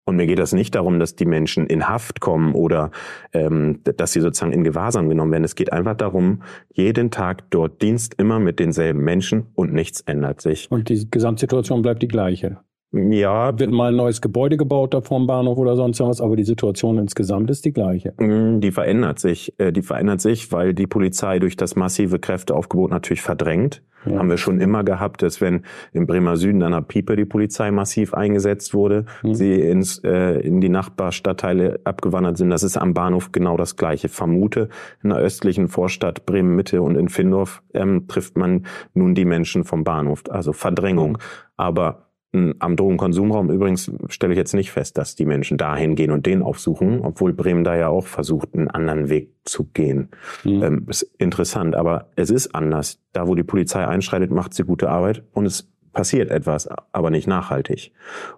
[0.05, 2.91] Und mir geht das nicht darum, dass die Menschen in Haft kommen oder
[3.33, 5.45] ähm, dass sie sozusagen in Gewahrsam genommen werden.
[5.45, 10.41] Es geht einfach darum, jeden Tag dort Dienst immer mit denselben Menschen und nichts ändert
[10.41, 10.69] sich.
[10.71, 12.59] Und die Gesamtsituation bleibt die gleiche.
[12.95, 16.45] Ja, Wird mal ein neues Gebäude gebaut da vorm Bahnhof oder sonst was, aber die
[16.45, 18.13] Situation insgesamt ist die gleiche.
[18.19, 19.55] Mm, Die verändert sich.
[19.59, 23.83] Äh, Die verändert sich, weil die Polizei durch das massive Kräfteaufgebot natürlich verdrängt.
[24.05, 24.19] Ja.
[24.19, 25.63] Haben wir schon immer gehabt, dass wenn
[25.93, 29.35] im Bremer Süden an der Piepe die Polizei massiv eingesetzt wurde, Mhm.
[29.35, 32.51] sie ins, äh, in die Nachbarstadtteile abgewandert sind.
[32.51, 34.09] Das ist am Bahnhof genau das Gleiche.
[34.09, 34.69] Vermute,
[35.03, 39.65] in der östlichen Vorstadt Bremen Mitte und in Findorf ähm, trifft man nun die Menschen
[39.65, 40.23] vom Bahnhof.
[40.31, 41.19] Also Verdrängung.
[41.57, 41.97] Aber mh,
[42.33, 46.43] am Drogenkonsumraum übrigens stelle ich jetzt nicht fest, dass die Menschen dahin gehen und den
[46.43, 50.09] aufsuchen, obwohl Bremen da ja auch versucht, einen anderen Weg zu gehen.
[50.43, 50.63] Mhm.
[50.63, 53.01] Ähm, ist interessant, aber es ist anders.
[53.13, 57.27] Da, wo die Polizei einschreitet, macht sie gute Arbeit und es passiert etwas, aber nicht
[57.27, 57.93] nachhaltig.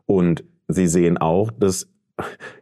[0.07, 1.89] Und sie sehen auch, dass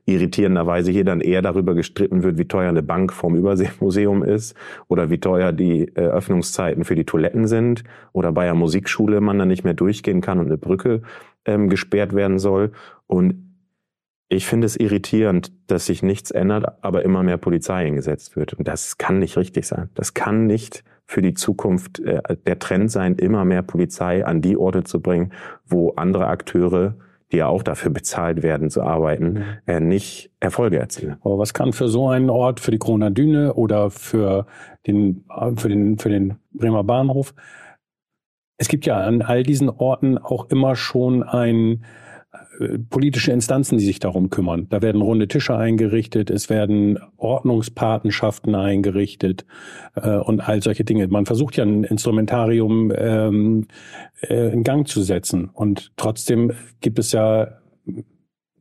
[0.06, 4.56] irritierenderweise hier dann eher darüber gestritten wird, wie teuer eine Bank vorm Überseemuseum ist
[4.88, 9.38] oder wie teuer die äh, Öffnungszeiten für die Toiletten sind oder bei der Musikschule man
[9.38, 11.02] dann nicht mehr durchgehen kann und eine Brücke
[11.44, 12.72] ähm, gesperrt werden soll.
[13.06, 13.52] Und
[14.28, 18.54] ich finde es irritierend, dass sich nichts ändert, aber immer mehr Polizei eingesetzt wird.
[18.54, 19.90] Und das kann nicht richtig sein.
[19.94, 24.56] Das kann nicht für die Zukunft äh, der Trend sein, immer mehr Polizei an die
[24.56, 25.32] Orte zu bringen,
[25.66, 26.94] wo andere Akteure,
[27.32, 29.44] die ja auch dafür bezahlt werden zu arbeiten, Mhm.
[29.66, 31.16] äh, nicht Erfolge erzielen.
[31.22, 34.46] Aber was kann für so einen Ort, für die Kroner Düne oder für
[34.86, 35.24] den,
[35.56, 37.34] für den, für den Bremer Bahnhof?
[38.58, 41.84] Es gibt ja an all diesen Orten auch immer schon ein,
[42.90, 44.66] politische Instanzen, die sich darum kümmern.
[44.68, 49.44] Da werden runde Tische eingerichtet, es werden Ordnungspatenschaften eingerichtet
[49.94, 51.06] äh, und all solche Dinge.
[51.08, 53.66] Man versucht ja ein Instrumentarium ähm,
[54.20, 57.58] äh, in Gang zu setzen und trotzdem gibt es ja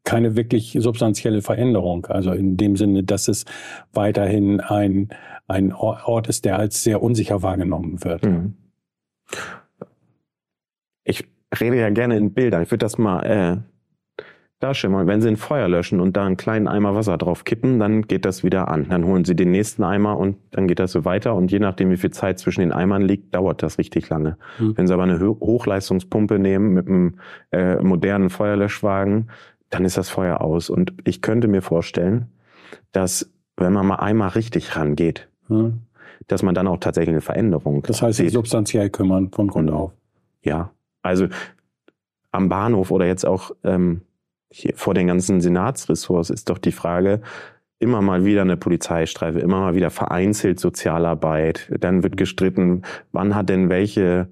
[0.03, 2.05] keine wirklich substanzielle Veränderung.
[2.07, 3.45] Also in dem Sinne, dass es
[3.93, 5.09] weiterhin ein,
[5.47, 8.25] ein Ort ist, der als sehr unsicher wahrgenommen wird.
[8.25, 8.55] Mhm.
[11.03, 11.25] Ich
[11.59, 12.63] rede ja gerne in Bildern.
[12.63, 13.65] Ich würde das mal
[14.61, 15.07] äh, darstellen.
[15.07, 18.25] Wenn Sie ein Feuer löschen und da einen kleinen Eimer Wasser drauf kippen, dann geht
[18.25, 18.87] das wieder an.
[18.89, 21.35] Dann holen Sie den nächsten Eimer und dann geht das so weiter.
[21.35, 24.37] Und je nachdem, wie viel Zeit zwischen den Eimern liegt, dauert das richtig lange.
[24.59, 24.77] Mhm.
[24.77, 27.15] Wenn Sie aber eine Ho Hochleistungspumpe nehmen mit einem
[27.51, 29.29] äh, modernen Feuerlöschwagen,
[29.69, 30.69] dann ist das Feuer aus.
[30.69, 32.27] Und ich könnte mir vorstellen,
[32.91, 35.71] dass wenn man mal einmal richtig rangeht, Ja.
[36.27, 39.91] dass man dann auch tatsächlich eine Veränderung Das heißt, sich substanziell kümmern von Grund auf.
[40.43, 40.71] Ja,
[41.03, 41.27] also
[42.31, 44.01] am Bahnhof oder jetzt auch ähm,
[44.51, 47.21] hier vor den ganzen Senatsressorts ist doch die Frage,
[47.79, 51.71] immer mal wieder eine Polizeistreife, immer mal wieder vereinzelt Sozialarbeit.
[51.79, 54.27] Dann wird gestritten, wann hat denn welche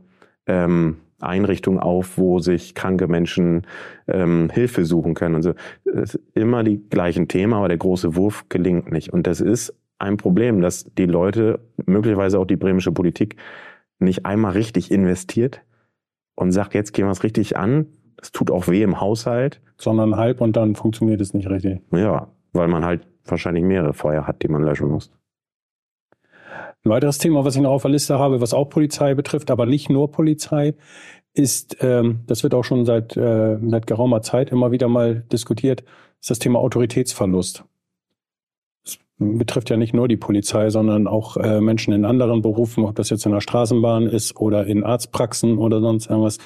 [0.45, 3.65] ähm, Einrichtung auf, wo sich kranke Menschen
[4.07, 5.35] ähm, Hilfe suchen können.
[5.35, 5.53] Also
[5.83, 9.11] es ist immer die gleichen Themen, aber der große Wurf gelingt nicht.
[9.11, 13.35] Und das ist ein Problem, dass die Leute, möglicherweise auch die bremische Politik,
[13.99, 15.61] nicht einmal richtig investiert
[16.35, 17.87] und sagt, jetzt gehen wir es richtig an.
[18.19, 19.61] Das tut auch weh im Haushalt.
[19.77, 21.81] Sondern halb und dann funktioniert es nicht richtig.
[21.91, 25.11] Ja, weil man halt wahrscheinlich mehrere Feuer hat, die man löschen muss.
[26.83, 29.65] Ein weiteres Thema, was ich noch auf der Liste habe, was auch Polizei betrifft, aber
[29.65, 30.75] nicht nur Polizei,
[31.33, 35.83] ist, ähm, das wird auch schon seit, äh, seit geraumer Zeit immer wieder mal diskutiert,
[36.19, 37.63] ist das Thema Autoritätsverlust.
[38.83, 42.95] Das betrifft ja nicht nur die Polizei, sondern auch äh, Menschen in anderen Berufen, ob
[42.95, 46.39] das jetzt in der Straßenbahn ist oder in Arztpraxen oder sonst irgendwas.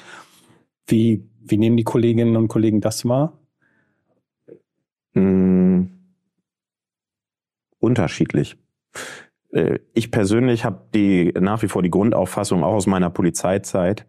[0.86, 3.38] Wie, wie nehmen die Kolleginnen und Kollegen das wahr?
[5.14, 5.90] Hm,
[7.78, 8.56] unterschiedlich.
[9.52, 14.06] Äh, ich persönlich habe die nach wie vor die Grundauffassung, auch aus meiner Polizeizeit,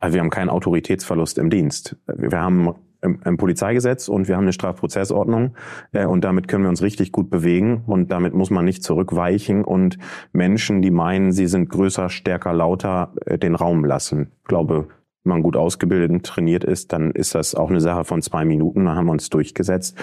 [0.00, 1.96] also wir haben keinen Autoritätsverlust im Dienst.
[2.06, 5.56] Wir haben ein Polizeigesetz und wir haben eine Strafprozessordnung
[5.92, 9.64] äh, und damit können wir uns richtig gut bewegen und damit muss man nicht zurückweichen
[9.64, 9.98] und
[10.32, 14.32] Menschen, die meinen, sie sind größer, stärker, lauter, äh, den Raum lassen.
[14.42, 14.88] Ich glaube,
[15.24, 18.84] man gut ausgebildet und trainiert ist, dann ist das auch eine Sache von zwei Minuten,
[18.84, 19.96] dann haben wir uns durchgesetzt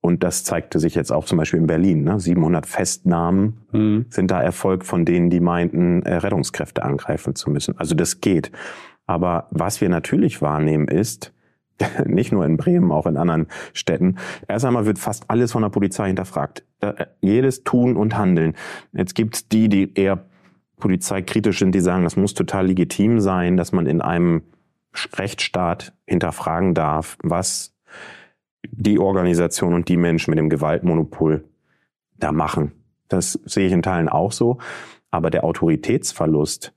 [0.00, 2.04] und das zeigte sich jetzt auch zum Beispiel in Berlin.
[2.04, 2.20] Ne?
[2.20, 4.06] 700 Festnahmen mhm.
[4.10, 7.76] sind da erfolgt von denen, die meinten, äh, Rettungskräfte angreifen zu müssen.
[7.78, 8.52] Also das geht.
[9.06, 11.32] Aber was wir natürlich wahrnehmen ist,
[12.06, 14.16] nicht nur in Bremen, auch in anderen Städten.
[14.46, 16.64] Erst einmal wird fast alles von der Polizei hinterfragt.
[17.20, 18.54] Jedes Tun und Handeln.
[18.92, 20.24] Jetzt gibt's die, die eher
[20.78, 24.42] polizeikritisch sind, die sagen, das muss total legitim sein, dass man in einem
[25.14, 27.74] Rechtsstaat hinterfragen darf, was
[28.70, 31.44] die Organisation und die Menschen mit dem Gewaltmonopol
[32.16, 32.72] da machen.
[33.08, 34.58] Das sehe ich in Teilen auch so.
[35.10, 36.72] Aber der Autoritätsverlust,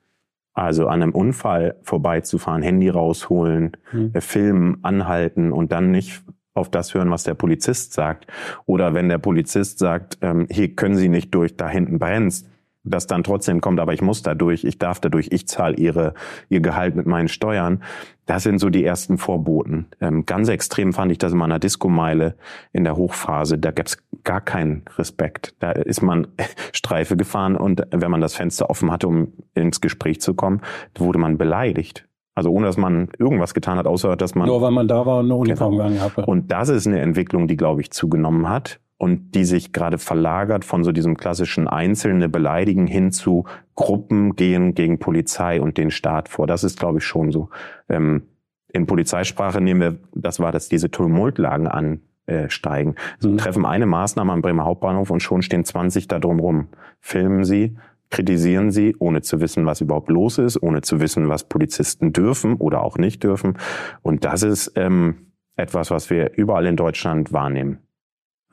[0.53, 4.13] also an einem Unfall vorbeizufahren, Handy rausholen, mhm.
[4.21, 8.27] filmen, anhalten und dann nicht auf das hören, was der Polizist sagt.
[8.65, 12.45] Oder wenn der Polizist sagt, ähm, hier können Sie nicht durch, da hinten brennt's,
[12.83, 16.13] das dann trotzdem kommt, aber ich muss dadurch, ich darf dadurch, ich zahle ihre,
[16.49, 17.83] ihr Gehalt mit meinen Steuern.
[18.25, 19.87] Das sind so die ersten Vorboten.
[19.99, 22.35] Ähm, ganz extrem fand ich das in meiner Disco-Meile
[22.71, 23.57] in der Hochphase.
[23.57, 25.55] Da gab es gar keinen Respekt.
[25.59, 26.27] Da ist man
[26.73, 30.61] Streife gefahren und wenn man das Fenster offen hatte, um ins Gespräch zu kommen,
[30.97, 32.07] wurde man beleidigt.
[32.33, 34.47] Also ohne dass man irgendwas getan hat, außer dass man.
[34.47, 35.99] Nur weil man da war und eine Uniform genau.
[35.99, 36.25] hatte.
[36.25, 40.63] Und das ist eine Entwicklung, die, glaube ich, zugenommen hat und die sich gerade verlagert
[40.63, 46.29] von so diesem klassischen Einzelne beleidigen hin zu Gruppen gehen gegen Polizei und den Staat
[46.29, 46.45] vor.
[46.45, 47.49] Das ist, glaube ich, schon so.
[47.89, 48.27] Ähm,
[48.71, 52.93] in Polizeisprache nehmen wir, das war das, diese Tumultlagen ansteigen.
[53.15, 53.37] Also mhm.
[53.37, 56.67] treffen eine Maßnahme am Bremer Hauptbahnhof und schon stehen 20 da drumrum.
[56.99, 57.77] Filmen sie,
[58.11, 62.53] kritisieren sie, ohne zu wissen, was überhaupt los ist, ohne zu wissen, was Polizisten dürfen
[62.53, 63.57] oder auch nicht dürfen.
[64.03, 67.79] Und das ist ähm, etwas, was wir überall in Deutschland wahrnehmen.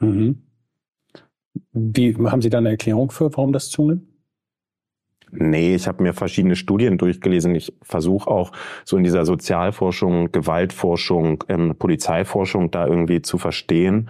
[0.01, 0.43] Mhm.
[1.73, 4.05] Wie haben Sie da eine Erklärung für, warum das zunimmt?
[5.31, 7.55] Nee, ich habe mir verschiedene Studien durchgelesen.
[7.55, 8.53] Ich versuche auch
[8.85, 14.09] so in dieser Sozialforschung, Gewaltforschung, ähm, Polizeiforschung da irgendwie zu verstehen.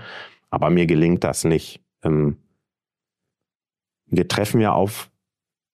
[0.50, 1.80] Aber mir gelingt das nicht.
[2.02, 2.36] Ähm,
[4.06, 5.10] wir treffen ja auf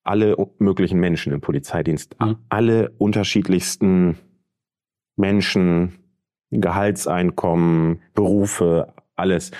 [0.02, 2.16] alle möglichen Menschen im Polizeidienst.
[2.20, 2.36] Mhm.
[2.48, 4.18] Alle unterschiedlichsten
[5.16, 5.98] Menschen,
[6.50, 9.50] Gehaltseinkommen, Berufe, alles.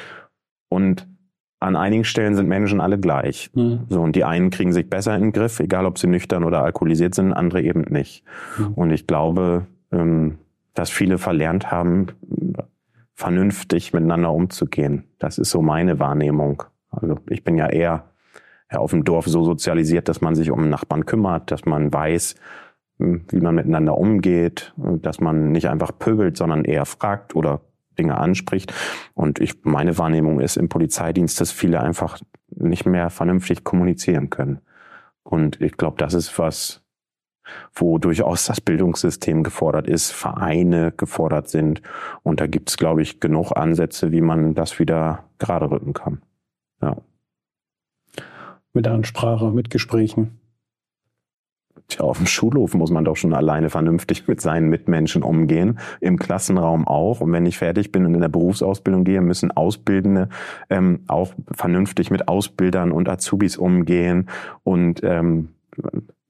[0.69, 1.07] Und
[1.61, 3.51] an einigen Stellen sind Menschen alle gleich.
[3.55, 3.87] Mhm.
[3.89, 6.63] So, und die einen kriegen sich besser in den Griff, egal ob sie nüchtern oder
[6.63, 8.25] alkoholisiert sind, andere eben nicht.
[8.59, 8.75] Mhm.
[8.75, 10.39] Und ich glaube, ähm,
[10.75, 12.09] dass viele verlernt haben,
[13.15, 15.05] vernünftig miteinander umzugehen.
[15.19, 16.65] Das ist so meine Wahrnehmung.
[16.91, 18.11] Also ich bin ja eher
[18.71, 22.35] auf dem Dorf so sozialisiert, dass man sich um Nachbarn kümmert, dass man weiß,
[22.99, 27.61] hm, wie man miteinander umgeht, dass man nicht einfach pöbelt, sondern eher fragt oder
[27.95, 28.73] Dinge anspricht.
[29.15, 34.61] Und ich, meine Wahrnehmung ist im Polizeidienst, dass viele einfach nicht mehr vernünftig kommunizieren können.
[35.23, 36.83] Und ich glaube, das ist was,
[37.75, 41.83] wo durchaus das Bildungssystem gefordert ist, Vereine gefordert sind.
[42.23, 46.23] Und da gibt es, glaube ich, genug Ansätze, wie man das wieder gerade rücken kann.
[46.81, 46.97] Ja.
[48.73, 50.41] Mit Ansprache, mit Gesprächen.
[51.89, 56.19] Tja, auf dem Schulhof muss man doch schon alleine vernünftig mit seinen Mitmenschen umgehen, im
[56.19, 57.21] Klassenraum auch.
[57.21, 60.29] Und wenn ich fertig bin und in der Berufsausbildung gehe, müssen Ausbildende
[60.71, 64.31] ähm, auch vernünftig mit Ausbildern und Azubis umgehen.
[64.63, 65.51] Und ähm,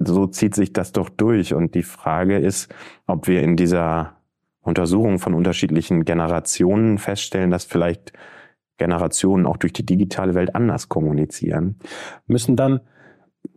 [0.00, 1.54] so zieht sich das doch durch.
[1.54, 2.74] Und die Frage ist,
[3.06, 4.16] ob wir in dieser
[4.60, 8.12] Untersuchung von unterschiedlichen Generationen feststellen, dass vielleicht
[8.76, 11.78] Generationen auch durch die digitale Welt anders kommunizieren.
[12.26, 12.80] Müssen dann,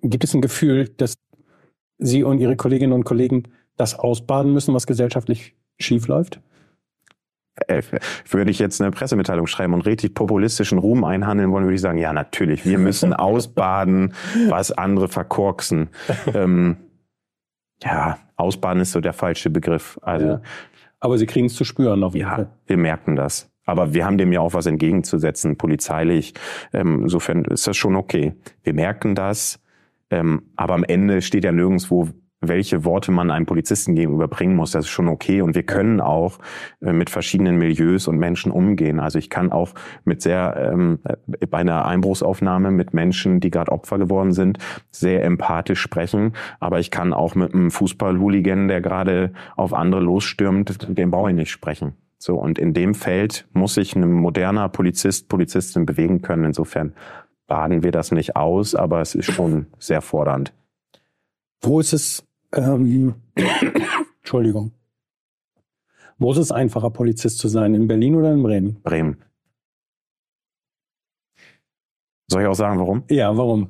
[0.01, 1.15] gibt es ein Gefühl, dass
[1.97, 3.43] Sie und Ihre Kolleginnen und Kollegen
[3.75, 6.41] das ausbaden müssen, was gesellschaftlich schiefläuft?
[7.67, 7.81] Äh,
[8.29, 11.97] würde ich jetzt eine Pressemitteilung schreiben und richtig populistischen Ruhm einhandeln wollen, würde ich sagen,
[11.97, 14.13] ja, natürlich, wir müssen ausbaden,
[14.49, 15.89] was andere verkorksen.
[16.33, 16.77] ähm,
[17.83, 19.99] ja, ausbaden ist so der falsche Begriff.
[20.01, 20.41] Also ja.
[20.99, 22.49] Aber Sie kriegen es zu spüren auf jeden Ja, Fall.
[22.65, 23.51] wir merken das.
[23.65, 26.33] Aber wir haben dem ja auch was entgegenzusetzen, polizeilich.
[26.73, 28.33] Ähm, insofern ist das schon okay.
[28.63, 29.59] Wir merken das,
[30.09, 34.71] ähm, aber am Ende steht ja nirgendwo, welche Worte man einem Polizisten gegenüber bringen muss.
[34.71, 35.41] Das ist schon okay.
[35.41, 36.37] Und wir können auch
[36.81, 38.99] äh, mit verschiedenen Milieus und Menschen umgehen.
[38.99, 43.71] Also ich kann auch mit sehr, ähm, äh, bei einer Einbruchsaufnahme mit Menschen, die gerade
[43.71, 44.59] Opfer geworden sind,
[44.91, 46.33] sehr empathisch sprechen.
[46.59, 51.35] Aber ich kann auch mit einem Fußball-Hooligan, der gerade auf andere losstürmt, den brauche ich
[51.35, 51.93] nicht sprechen.
[52.19, 56.45] So, und in dem Feld muss sich ein moderner Polizist, Polizistin bewegen können.
[56.45, 56.93] Insofern
[57.47, 60.53] baden wir das nicht aus, aber es ist schon sehr fordernd.
[61.61, 63.15] Wo ist es, ähm,
[64.19, 64.71] Entschuldigung.
[66.19, 67.73] Wo ist es einfacher, Polizist zu sein?
[67.73, 68.81] In Berlin oder in Bremen?
[68.83, 69.17] Bremen.
[72.29, 73.03] Soll ich auch sagen, warum?
[73.09, 73.69] Ja, warum?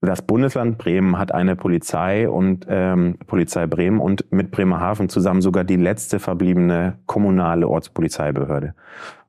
[0.00, 5.64] Das Bundesland Bremen hat eine Polizei und ähm, Polizei Bremen und mit Bremerhaven zusammen sogar
[5.64, 8.74] die letzte verbliebene kommunale Ortspolizeibehörde.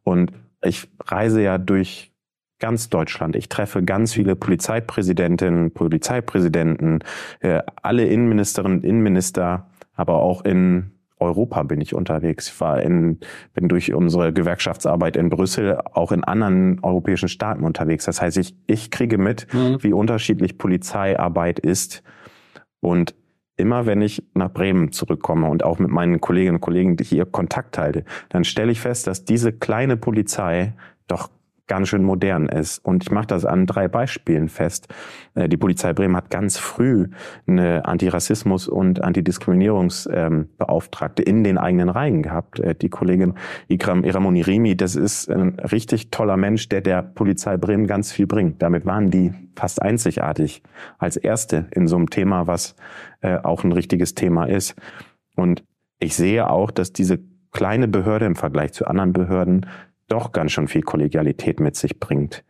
[0.03, 2.13] Und ich reise ja durch
[2.59, 3.35] ganz Deutschland.
[3.35, 6.99] Ich treffe ganz viele Polizeipräsidentinnen, Polizeipräsidenten,
[7.41, 12.49] äh, alle Innenministerinnen, Innenminister, aber auch in Europa bin ich unterwegs.
[12.49, 13.19] Ich war in,
[13.53, 18.05] bin durch unsere Gewerkschaftsarbeit in Brüssel auch in anderen europäischen Staaten unterwegs.
[18.05, 19.81] Das heißt, ich, ich kriege mit, Mhm.
[19.81, 22.03] wie unterschiedlich Polizeiarbeit ist.
[22.81, 23.15] Und
[23.57, 27.77] immer wenn ich nach Bremen zurückkomme und auch mit meinen Kolleginnen und Kollegen hier Kontakt
[27.77, 30.73] halte, dann stelle ich fest, dass diese kleine Polizei
[31.07, 31.29] doch
[31.67, 32.79] ganz schön modern ist.
[32.79, 34.87] Und ich mache das an drei Beispielen fest.
[35.33, 37.07] Äh, Die Polizei Bremen hat ganz früh
[37.47, 42.59] eine Antirassismus- und Antidiskriminierungsbeauftragte in den eigenen Reihen gehabt.
[42.59, 43.33] Äh, Die Kollegin
[43.67, 48.27] Ikram Iramoni Rimi, das ist ein richtig toller Mensch, der der Polizei Bremen ganz viel
[48.27, 48.61] bringt.
[48.61, 50.61] Damit waren die fast einzigartig
[50.97, 52.75] als Erste in so einem Thema, was
[53.21, 54.75] äh, auch ein richtiges Thema ist.
[55.35, 55.63] Und
[55.99, 57.19] ich sehe auch, dass diese
[57.51, 59.65] kleine Behörde im Vergleich zu anderen Behörden
[60.07, 62.43] doch ganz schön viel Kollegialität mit sich bringt.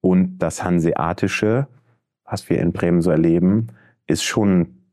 [0.00, 1.68] Und das Hanseatische,
[2.24, 3.68] was wir in Bremen so erleben,
[4.06, 4.84] ist schon,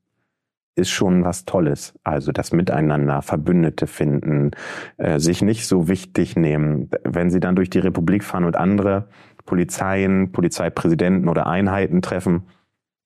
[0.75, 1.93] ist schon was Tolles.
[2.03, 4.51] Also das Miteinander, Verbündete finden,
[4.97, 6.89] äh, sich nicht so wichtig nehmen.
[7.03, 9.09] Wenn sie dann durch die Republik fahren und andere
[9.45, 12.43] Polizeien, Polizeipräsidenten oder Einheiten treffen,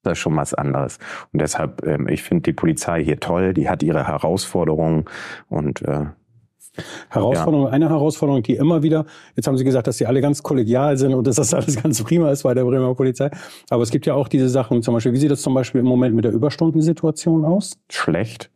[0.03, 0.97] das ist schon was anderes.
[1.31, 5.05] Und deshalb, ähm, ich finde die Polizei hier toll, die hat ihre Herausforderungen
[5.47, 6.05] und äh,
[7.09, 9.05] Herausforderung, eine Herausforderung, die immer wieder,
[9.35, 12.03] jetzt haben Sie gesagt, dass sie alle ganz kollegial sind und dass das alles ganz
[12.03, 13.29] prima ist bei der Bremer Polizei.
[13.69, 15.87] Aber es gibt ja auch diese Sachen, zum Beispiel, wie sieht das zum Beispiel im
[15.87, 17.77] Moment mit der Überstundensituation aus?
[17.89, 18.49] schlecht.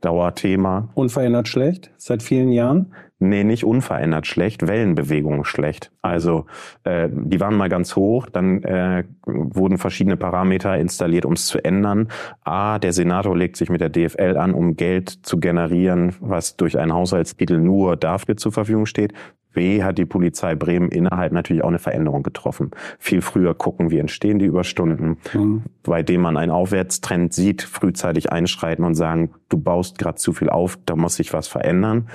[0.00, 0.88] Dauerthema.
[0.94, 2.92] Unverändert schlecht, seit vielen Jahren.
[3.20, 5.90] Nee, nicht unverändert schlecht, Wellenbewegung schlecht.
[6.02, 6.46] Also
[6.82, 11.64] äh, die waren mal ganz hoch, dann äh, wurden verschiedene Parameter installiert, um es zu
[11.64, 12.08] ändern.
[12.42, 16.78] A, der Senator legt sich mit der DFL an, um Geld zu generieren, was durch
[16.78, 19.14] einen Haushaltstitel nur dafür zur Verfügung steht.
[19.54, 22.72] B, hat die Polizei Bremen innerhalb natürlich auch eine Veränderung getroffen.
[22.98, 25.62] Viel früher gucken, wie entstehen die Überstunden, Mhm.
[25.82, 30.50] bei dem man einen Aufwärtstrend sieht, frühzeitig einschreiten und sagen, du baust gerade zu viel
[30.50, 32.08] auf, da muss sich was verändern.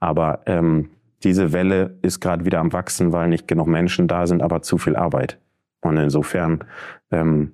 [0.00, 0.90] Aber ähm,
[1.22, 4.78] diese Welle ist gerade wieder am Wachsen, weil nicht genug Menschen da sind, aber zu
[4.78, 5.38] viel Arbeit.
[5.80, 6.64] Und insofern,
[7.10, 7.52] ähm,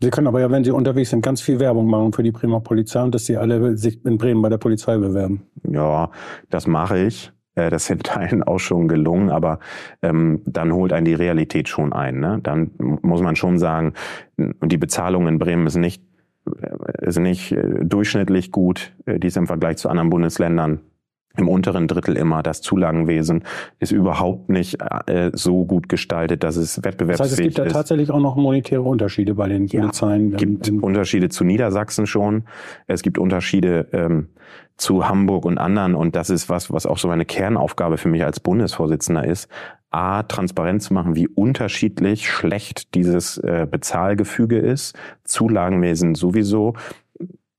[0.00, 2.60] Sie können aber ja, wenn Sie unterwegs sind, ganz viel Werbung machen für die Bremer
[2.60, 5.42] Polizei und dass Sie alle sich in Bremen bei der Polizei bewerben.
[5.62, 6.10] ja,
[6.50, 7.30] das mache ich.
[7.54, 9.58] Äh, Das in Teilen auch schon gelungen, aber
[10.02, 12.20] ähm, dann holt einen die Realität schon ein.
[12.20, 12.40] Ne?
[12.42, 13.94] Dann muss man schon sagen,
[14.36, 16.02] die Bezahlung in Bremen ist nicht,
[16.46, 18.92] äh, ist nicht äh, durchschnittlich gut.
[19.06, 20.80] Die ist im Vergleich zu anderen Bundesländern
[21.36, 22.42] im unteren Drittel immer.
[22.42, 23.44] Das Zulagenwesen
[23.78, 27.64] ist überhaupt nicht äh, so gut gestaltet, dass es Das wettbewerbsfähig heißt, es gibt da
[27.64, 27.72] ist.
[27.72, 30.32] tatsächlich auch noch monetäre Unterschiede bei den Ja, Polizeien.
[30.32, 32.44] Es gibt Ähm, Unterschiede zu Niedersachsen schon.
[32.86, 34.28] Es gibt Unterschiede ähm,
[34.76, 35.94] zu Hamburg und anderen.
[35.94, 39.48] Und das ist was, was auch so eine Kernaufgabe für mich als Bundesvorsitzender ist.
[39.90, 44.96] A, transparent zu machen, wie unterschiedlich schlecht dieses äh, Bezahlgefüge ist.
[45.24, 46.74] Zulagenwesen sowieso.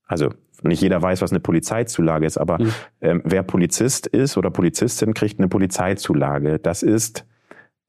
[0.06, 0.30] Also
[0.64, 2.72] nicht jeder weiß, was eine Polizeizulage ist, aber Mhm.
[3.00, 6.58] ähm, wer Polizist ist oder Polizistin, kriegt eine Polizeizulage.
[6.58, 7.26] Das ist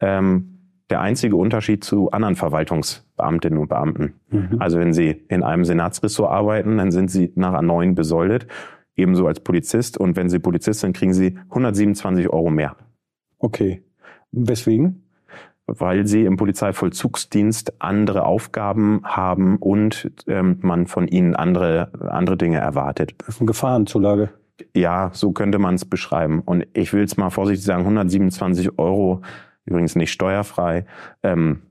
[0.02, 0.52] ähm,
[0.90, 4.14] der einzige Unterschied zu anderen Verwaltungsbeamtinnen und Beamten.
[4.30, 4.58] mhm.
[4.60, 8.48] Also wenn Sie in einem Senatsressort arbeiten, dann sind Sie nach A9 besoldet,
[8.96, 9.98] ebenso als Polizist.
[9.98, 12.76] Und wenn Sie Polizist sind, kriegen Sie 127 Euro mehr,
[13.40, 13.84] Okay.
[14.32, 15.05] Weswegen?
[15.68, 22.58] Weil Sie im Polizeivollzugsdienst andere Aufgaben haben und ähm, man von Ihnen andere, andere Dinge
[22.58, 23.16] erwartet.
[23.20, 24.30] Das ist eine Gefahrenzulage.
[24.74, 26.42] Ja, so könnte man es beschreiben.
[26.46, 29.22] Und ich will es mal vorsichtig sagen, 127 Euro,
[29.66, 30.86] übrigens nicht steuerfrei,
[31.24, 31.62] ähm,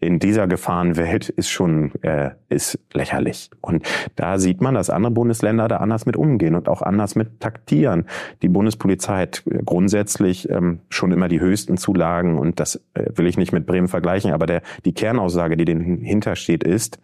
[0.00, 3.50] in dieser Gefahrenwelt ist schon äh, ist lächerlich.
[3.60, 7.40] Und da sieht man, dass andere Bundesländer da anders mit umgehen und auch anders mit
[7.40, 8.06] taktieren.
[8.42, 13.36] Die Bundespolizei hat grundsätzlich ähm, schon immer die höchsten Zulagen und das äh, will ich
[13.36, 17.00] nicht mit Bremen vergleichen, aber der, die Kernaussage, die dahinter steht, ist,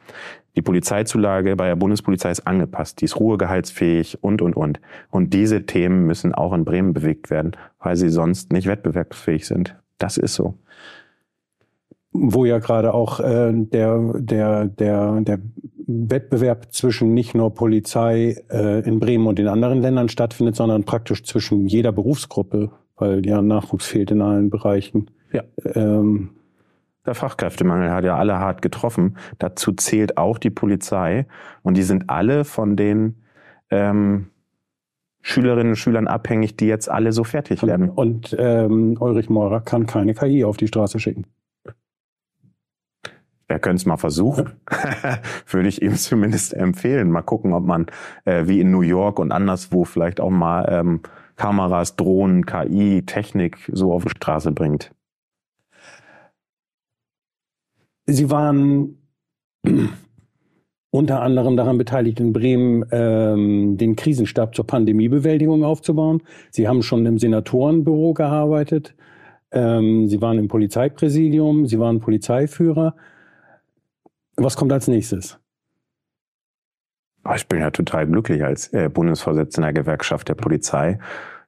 [0.55, 4.81] die Polizeizulage bei der Bundespolizei ist angepasst, die ist ruhegehaltsfähig und, und, und.
[5.11, 9.77] Und diese Themen müssen auch in Bremen bewegt werden, weil sie sonst nicht wettbewerbsfähig sind.
[9.97, 10.59] Das ist so
[12.13, 15.39] wo ja gerade auch äh, der, der, der, der
[15.87, 21.25] Wettbewerb zwischen nicht nur Polizei äh, in Bremen und in anderen Ländern stattfindet, sondern praktisch
[21.25, 25.11] zwischen jeder Berufsgruppe, weil ja Nachwuchs fehlt in allen Bereichen.
[25.33, 25.43] Ja.
[25.75, 26.31] Ähm,
[27.05, 29.17] der Fachkräftemangel hat ja alle hart getroffen.
[29.39, 31.27] Dazu zählt auch die Polizei.
[31.63, 33.17] Und die sind alle von den
[33.71, 34.29] ähm,
[35.21, 37.89] Schülerinnen und Schülern abhängig, die jetzt alle so fertig werden.
[37.91, 41.27] Und ähm, Ulrich Meurer kann keine KI auf die Straße schicken.
[43.53, 44.53] Er könnte es mal versuchen.
[45.47, 47.11] Würde ich ihm zumindest empfehlen.
[47.11, 47.87] Mal gucken, ob man
[48.25, 51.01] äh, wie in New York und anderswo vielleicht auch mal ähm,
[51.37, 54.91] Kameras, Drohnen, KI, Technik so auf die Straße bringt.
[58.07, 58.97] Sie waren
[60.91, 66.23] unter anderem daran beteiligt, in Bremen ähm, den Krisenstab zur Pandemiebewältigung aufzubauen.
[66.51, 68.95] Sie haben schon im Senatorenbüro gearbeitet.
[69.51, 71.67] Ähm, Sie waren im Polizeipräsidium.
[71.67, 72.95] Sie waren Polizeiführer.
[74.37, 75.39] Was kommt als nächstes?
[77.25, 80.99] Ah, ich bin ja total glücklich als äh, Bundesvorsitzender Gewerkschaft der Polizei.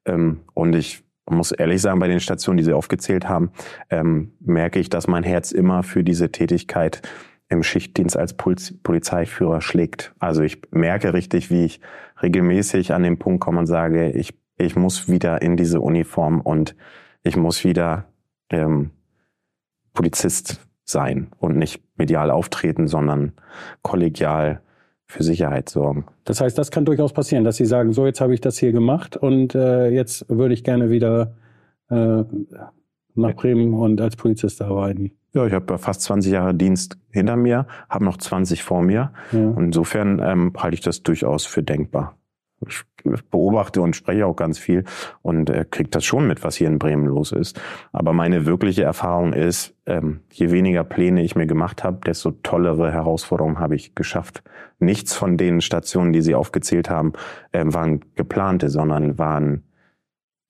[0.05, 3.51] Ähm, und ich muss ehrlich sagen, bei den Stationen, die Sie aufgezählt haben,
[3.91, 7.03] ähm, merke ich, dass mein Herz immer für diese Tätigkeit
[7.49, 10.15] im Schichtdienst als Poliz Polizeiführer schlägt.
[10.19, 11.81] Also ich merke richtig, wie ich
[12.23, 16.77] regelmäßig an den Punkt komme und sage, ich, ich muss wieder in diese Uniform und
[17.23, 18.07] ich muss wieder
[18.51, 18.91] ähm,
[19.93, 23.33] Polizist sein und nicht medial auftreten, sondern
[23.83, 24.61] kollegial
[25.07, 26.07] für Sicherheit sorgen.
[26.25, 28.73] Das heißt, das kann durchaus passieren, dass Sie sagen, so jetzt habe ich das hier
[28.73, 31.35] gemacht und äh, jetzt würde ich gerne wieder
[31.91, 32.25] äh,
[33.15, 35.13] nach Bremen und als Polizist arbeiten.
[35.35, 39.13] Ja, ich habe fast 20 Jahre Dienst hinter mir, habe noch 20 vor mir.
[39.33, 39.49] Ja.
[39.49, 42.17] Und insofern ähm, halte ich das durchaus für denkbar
[42.69, 42.83] ich
[43.31, 44.85] beobachte und spreche auch ganz viel
[45.23, 47.61] und äh, kriege das schon mit, was hier in Bremen los ist.
[47.93, 52.93] Aber meine wirkliche Erfahrung ist, ähm, je weniger Pläne ich mir gemacht habe, desto tollere
[52.93, 54.43] Herausforderungen habe ich geschafft.
[54.79, 57.13] Nichts von den Stationen, die Sie aufgezählt haben,
[57.53, 59.65] äh, waren geplante, sondern waren,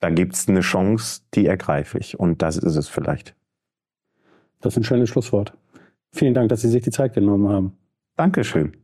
[0.01, 2.19] da gibt's eine Chance, die ergreife ich.
[2.19, 3.35] Und das ist es vielleicht.
[4.61, 5.53] Das ist ein schönes Schlusswort.
[6.13, 7.73] Vielen Dank, dass Sie sich die Zeit genommen haben.
[8.17, 8.84] Dankeschön.